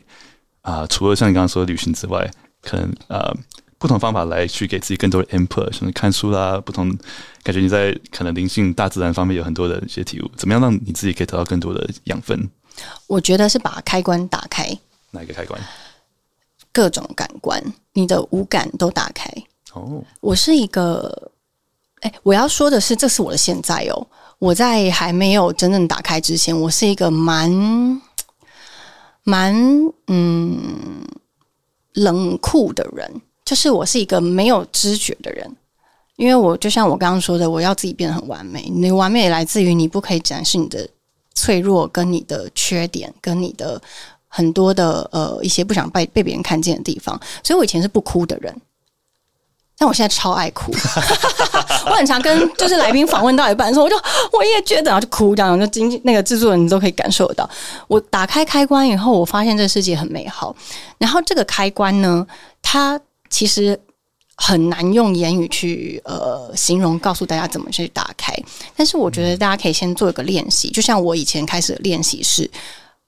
[0.62, 0.88] 啊、呃？
[0.88, 2.30] 除了像你刚刚说的旅行之外，
[2.62, 3.32] 可能啊
[3.78, 6.90] 不同方法来去给自己更多的 input，像是看书啦，不同
[7.44, 10.32] 感觉你在可能灵性、大自然方面有很多的一些体悟。
[10.36, 12.50] 怎么样让你自己可以得到更多的养分？
[13.06, 14.68] 我觉得是把开关打开。
[15.12, 15.62] 哪一个开关？
[16.72, 19.30] 各种感官，你的五感都打开。
[19.74, 21.30] 哦，我是一个。
[22.04, 24.08] 哎，我要说的是，这是我的现在哦。
[24.40, 28.02] 我在还没有真正打开之前，我是一个蛮
[29.24, 29.56] 蛮
[30.08, 31.08] 嗯
[31.94, 35.56] 冷酷的人，就是我是一个没有知觉的人。
[36.18, 38.70] 因为我就像我刚刚说的，我要自己变得很完美。
[38.70, 40.88] 你完美来自于你不可以展示你的
[41.34, 43.82] 脆弱、跟你的缺点、跟你的
[44.28, 47.20] 很多的呃一些不想被被别人看见的地方。
[47.44, 48.54] 所以我以前是不哭的人。
[49.84, 50.72] 但我现在超爱哭，
[51.88, 53.98] 我很常跟就是来宾访问到一半的时候，我就
[54.32, 57.50] 我也觉得，然后就哭，这样就经那个制作人都可以感受得到。
[57.90, 60.56] 我打开开关以后，我发现这世界很美好。
[60.98, 62.26] 然后这个开关呢，
[62.62, 62.98] 它
[63.30, 63.78] 其实
[64.38, 68.34] 很难用言语去呃形容，告诉大家怎么去打开。
[68.78, 72.50] 但是我觉得大家可以先做一个练习，就像我以前开始的练习是，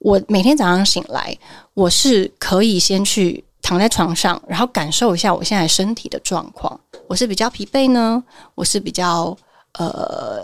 [0.00, 1.34] 我每天早上醒来，
[1.72, 3.42] 我是可以先去。
[3.66, 6.78] 躺在床上，然后感受一下我现在身体的状况。
[7.08, 8.22] 我是比较疲惫呢，
[8.54, 9.36] 我是比较
[9.72, 10.40] 呃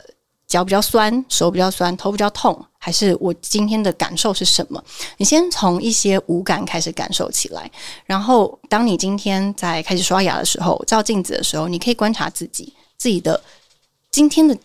[0.49, 4.83] 脚比较酸，手比较酸，头比较痛，还是我今天的感受是什么？
[5.19, 7.71] 你先从一些五感开始感受起来，
[8.07, 13.41] 然后当你今天在开始刷牙的时候，照镜子的时候，你可以观察自己自己的
[14.11, 14.59] 今天的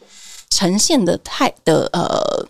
[0.50, 2.48] 呈现的态的呃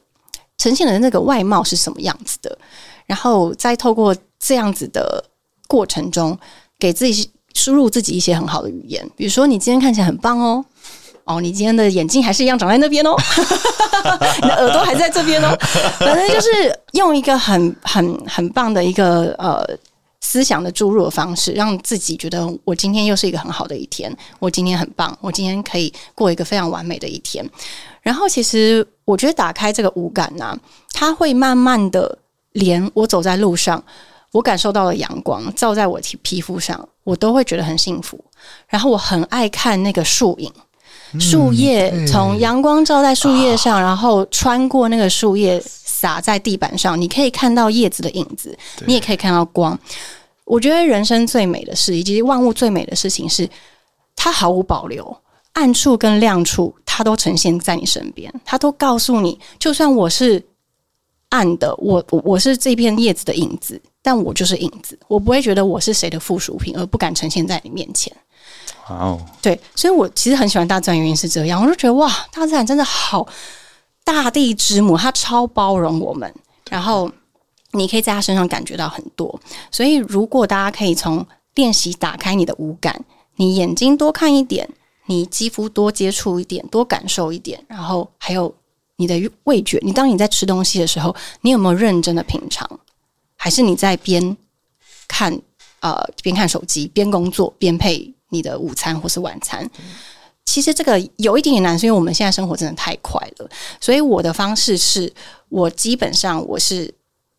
[0.58, 2.58] 呈现的那个外貌是什么样子的，
[3.06, 5.22] 然后再透过这样子的
[5.68, 6.38] 过程中，
[6.80, 10.66] 给自己输入自己一些很好的语言，比如说你今天看起来很棒哦。
[11.26, 13.14] 哦，你今天的眼睛还是一样长在那边哦，
[14.42, 15.54] 你的耳朵还在这边哦，
[16.00, 16.50] 反正就是
[16.94, 19.62] 用一个很很很棒的一个呃
[20.22, 24.10] 思想的注入的方式，让自己觉得我今天又是一个很好的一天，
[24.40, 27.46] 我今天很棒，我今天可以过一个非常完美的一天。
[28.02, 30.58] 然后，其实我觉得打开这个五感呢、
[30.94, 32.18] 它会慢慢的
[32.54, 33.84] 连我走在路上，
[34.32, 38.24] 我感受到了阳光照在我皮皮肤上，我都会觉得很幸福。
[38.68, 40.52] 然后，我很爱看那个树影。
[41.20, 49.78] 树叶从阳光照在树叶上，然后穿过那个树叶洒在地板上，你可以看到叶子的影子，你也可以看到光。
[50.44, 53.50] 我觉得人生最美的事，以及万物最美的事情是，
[54.18, 55.18] 它毫无保留，
[55.54, 60.46] 暗处跟亮处，它都呈现在你身边，它都告诉你，就算我是
[61.30, 68.16] 暗的，我我是这片叶子的影子，但我就是影子，我不会觉得我是谁的附属品，而不敢呈现在你面前。
[68.88, 73.28] 哦.对，所以我其实很喜欢大自然，原因是这样，我就觉得哇，大自然真的好，
[74.06, 76.34] 大地之母，它超包容我们，
[76.70, 77.12] 然后
[77.74, 79.38] 你可以在它身上感觉到很多。
[79.70, 83.04] 所以如果大家可以从练习打开你的五感，
[83.36, 84.70] 你眼睛多看一点，
[85.08, 88.56] 你肌肤多接触一点，多感受一点，然后还有
[88.96, 92.80] 你的味觉，你当你在吃东西的时候，你有没有认真的品尝，
[93.38, 94.36] 还是你在边
[95.08, 95.40] 看
[95.80, 98.14] 呃边看手机边工作边配？
[98.30, 99.66] 你的午餐或是晚餐，
[100.44, 103.50] 其实这个有一点点难，是因为我们现在生活真的太快了。
[103.80, 105.10] 所以我的方式是，
[105.48, 106.94] 我基本上我是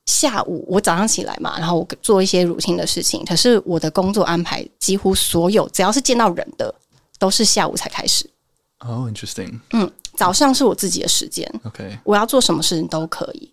[0.06, 3.22] 下午我早上起来嘛，然后我做一些 routine 的事情。
[3.26, 6.74] 可是我的工作安排几乎所有只要是见到人的，
[7.18, 8.24] 都是下午才开始。
[8.80, 9.60] 哦，oh，interesting。
[9.72, 11.46] 嗯，早上是我自己的时间。
[11.64, 13.52] OK，我要做什么事情都可以。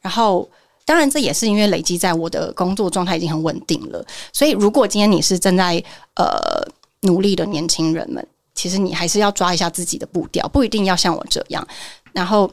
[0.00, 0.50] 然后。
[0.84, 4.04] 当然，这也是因为累积在我的工作状态已经很稳定了。
[4.32, 5.82] 所以，如果今天你是正在
[6.16, 6.36] 呃
[7.02, 11.66] 努力的年轻人们，其实你还是要抓一下自己的步调，不一定要像我这样。
[12.12, 12.50] 然后，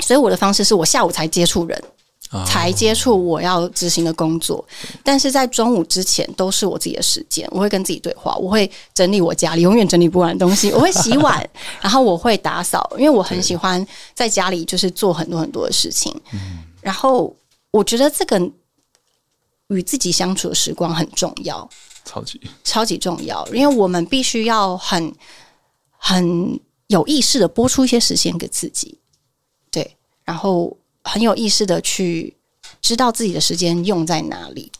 [0.00, 1.84] 所以我的方式是我下午才接触人，
[2.46, 4.64] 才接触我要执行的工作。
[5.02, 11.44] 但是在中午之前都是我自己的时间，我会跟自己对话，我会整理我家里永远整理不完的东西，我会洗碗，
[11.80, 13.84] 然后我会打扫，因为我很喜欢
[14.14, 16.14] 在家里就是做很多很多的事情，
[16.80, 17.34] 然后。
[17.74, 18.40] 我觉得这个
[19.66, 21.68] 与自己相处的时光很重要，
[22.04, 22.40] 超级。
[22.62, 25.12] 超级重要，因为我们必须要很
[25.98, 28.96] 很有意识的拨出一些时间给自己，
[29.72, 32.36] 对，然后很有意识的去
[32.80, 34.70] 知道自己的时间用在哪里，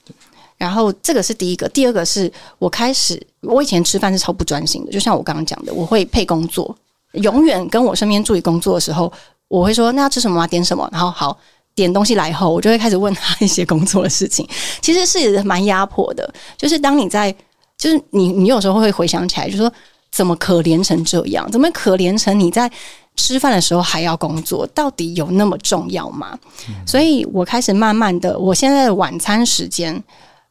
[0.56, 6.76] 然后这个是第一个，第二个是我开始，我以前吃饭是超不专心的，就像我刚刚讲的，我会配工作，
[7.14, 9.12] 永远跟我身边助理工作的时候，
[9.48, 11.36] 我会说那要吃什么啊，点什么，然后好。
[11.74, 14.48] 点东西来后，我就会开始问他一些工作的事情，
[14.80, 16.32] 其实是蛮压迫的。
[16.56, 17.34] 就是当你在，
[17.76, 19.72] 就是你，你有时候会回想起来，就说
[20.12, 21.50] 怎么可怜成这样？
[21.50, 22.70] 怎么可怜成你在
[23.16, 24.66] 吃饭的时候还要工作？
[24.68, 26.38] 到底有那么重要吗？
[26.86, 30.02] 所以我开始慢慢的，我现在的晚餐时间，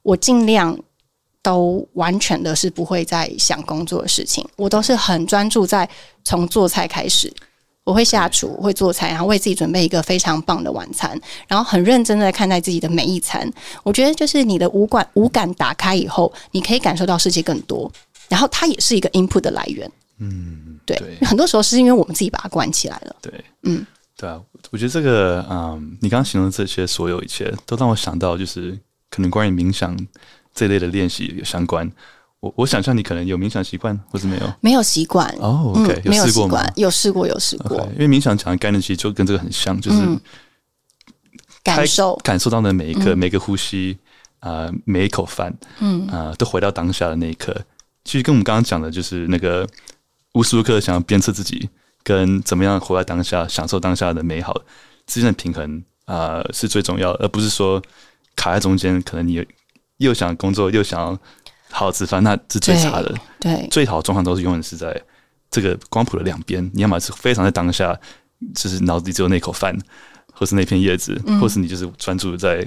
[0.01, 0.77] 我尽量
[1.41, 5.89] 都完全的是不会再想工作的事情，我都是很专注在
[6.25, 7.33] 从做菜开始。
[7.83, 13.51] 我会下厨，会做菜，然后为自己准备一个非常棒的晚餐，然后很认真的看待自己的每一餐。
[13.83, 17.91] 我觉得就是你的五感五感打开以后，你可以感受到世界更多，
[18.29, 19.91] 然后它也是一个 input 的来源。
[20.19, 23.15] 嗯，对，对很多时候是因为我们自己把它关起来了。
[23.21, 24.39] 对，嗯，对啊，
[24.71, 28.79] 我觉得这个，嗯，你刚刚形容的这些所有一切，都让我想到，就是
[29.09, 29.97] 可能关于冥想
[30.53, 31.91] 这类的练习有相关。
[32.43, 34.53] 我我想象你可能有冥想习惯，或是没有？
[34.59, 35.71] 没有习惯哦。
[35.73, 36.61] OK，有试过吗？
[36.75, 37.89] 有试过，有试过。
[37.93, 40.01] 因为冥想讲的概念其实就跟这个很像，就是
[41.63, 43.97] 感受感受到的每一刻、每个呼吸
[44.41, 47.55] 啊、每一口饭，嗯啊，都回到当下的那一刻。
[48.03, 49.65] 其实跟我们刚刚讲的，就是那个
[50.33, 51.69] 无时无刻想要鞭策自己，
[52.03, 54.53] 跟怎么样活在当下、享受当下的美好
[55.07, 57.81] 之间的平衡啊，是最重要的，而不是说
[58.35, 59.47] 卡在中间，可能你
[59.95, 61.17] 又想工作，又想要。
[61.73, 63.13] 好好吃饭，那是最差的。
[63.39, 64.95] 对，最好的状况都是永远是在
[65.49, 66.63] 这个光谱的两边。
[66.73, 67.97] 你要么是非常在当下，
[68.55, 69.77] 就是脑子里只有那口饭，
[70.31, 72.65] 或是那片叶子，或是你就是专注在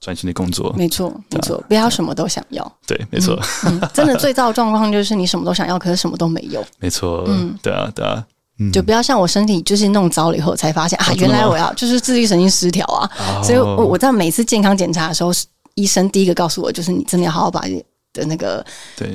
[0.00, 0.72] 专心的工作。
[0.76, 2.78] 没错，没错，不要什么都想要。
[2.86, 3.40] 对，没错、
[3.94, 6.64] 真的最糟的状况就是你什么都想要，可是什么都没有。
[6.78, 7.24] 没错。
[7.26, 8.24] 嗯，对啊，对啊。
[8.72, 13.10] 就不要像我身体就是弄糟了以后才发现啊，原来我要就是自律神经失调啊，
[13.42, 15.32] 所以我我在每次健康检查的时候，
[15.74, 17.62] 医生第一个告诉我就是你真的要好好把
[18.12, 18.64] 的那个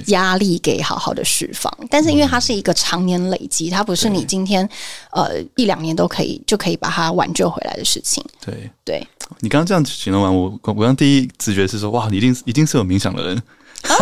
[0.07, 1.71] 压力给好好的释放。
[1.89, 4.67] 但是因为它是一个常年累积，它不是你今天
[5.11, 8.23] 呃一两年都可以就可以把它挽救回来的事情。
[8.45, 9.07] 对对，
[9.39, 13.41] 你刚刚这样形容完，我我刚第一直觉是说哇，你一定一定是有冥想的人。
[13.83, 13.93] 哦，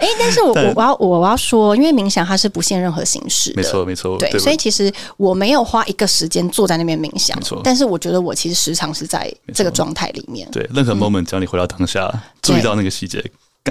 [0.00, 7.60] 哎，但是我 我我要我要说，因为冥想它是不限任何形式的，没错没错，对，所以其实我没有花一个时间坐在那边冥想，没错。
[7.62, 13.24] 但是我觉得我其实时常是在这个状态里面，对，任何 moment 只要你回到当下，注意到那个细节，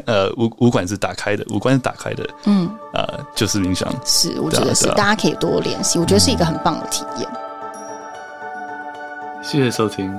[0.06, 7.28] 呃，五五感是打开的，五官是打开的，嗯，呃，就是冥想，是，我觉得是，大家可以多练习，我觉得是一个很棒的体验。
[9.44, 10.18] 谢谢收听，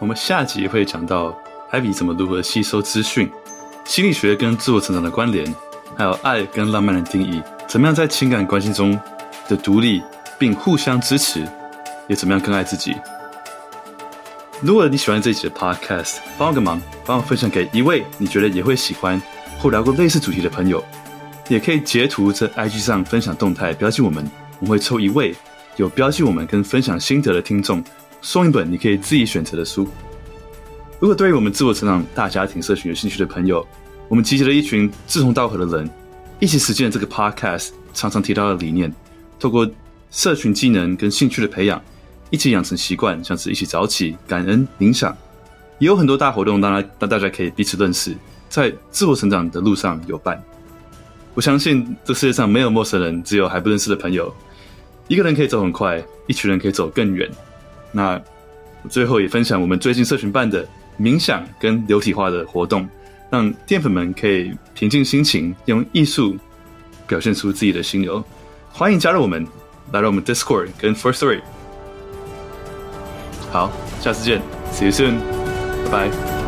[0.00, 1.32] 我们下集会讲到
[1.70, 3.30] Ivy 怎么如何吸收资讯。
[3.84, 5.54] 心理学跟自我成长的关联，
[5.96, 8.98] 还有爱跟浪漫的定义，怎么样在情感关系中
[9.48, 10.02] 的独立
[10.38, 11.46] 并互相支持，
[12.08, 12.96] 也怎么样更爱自己。
[14.64, 19.20] 如果你喜欢这一集的 Podcast，帮我个忙，帮我分享给一位你觉得也会喜欢
[19.58, 20.82] 或聊过类似主题的朋友，
[21.48, 24.24] 也可以截图在 IG 上分享动态，标记我们，
[24.60, 25.34] 我们会抽一位
[25.78, 27.82] 有标记我们跟分享心得的听众，
[28.20, 29.88] 送一本你可以自己选择的书。
[31.00, 33.66] 如果对于我们自我成长大家庭社群有兴趣的朋友，
[34.06, 35.90] 我们集结了一群志同道合的人，
[36.38, 38.94] 一起实践这个 podcast 常常提到的理念，
[39.40, 39.68] 透过
[40.12, 41.82] 社群技能跟兴趣的培养，
[42.32, 45.14] 一起养成习惯，像是一起早起、感恩、冥想，
[45.78, 48.16] 也有很多大活动，让让大家可以彼此认识，
[48.48, 50.42] 在自我成长的路上有伴。
[51.34, 54.34] 我相信这世界上没有陌生人，只有还不认识的朋友。
[55.08, 57.30] 一个人可以走很快，一群人可以走更远。
[57.92, 58.18] 那
[58.82, 60.66] 我最后也分享我们最近社群办的。
[60.98, 62.86] 冥想跟流体化的活动，
[63.30, 66.36] 让淀粉们可以平静心情，用艺术
[67.06, 68.22] 表现出自己的心流。
[68.70, 69.44] 欢迎加入我们，
[69.90, 71.40] 来到我们 Discord 跟 Firstory。
[73.52, 74.40] 好，下次见
[74.72, 75.18] ，See you soon，
[75.90, 76.41] 拜拜。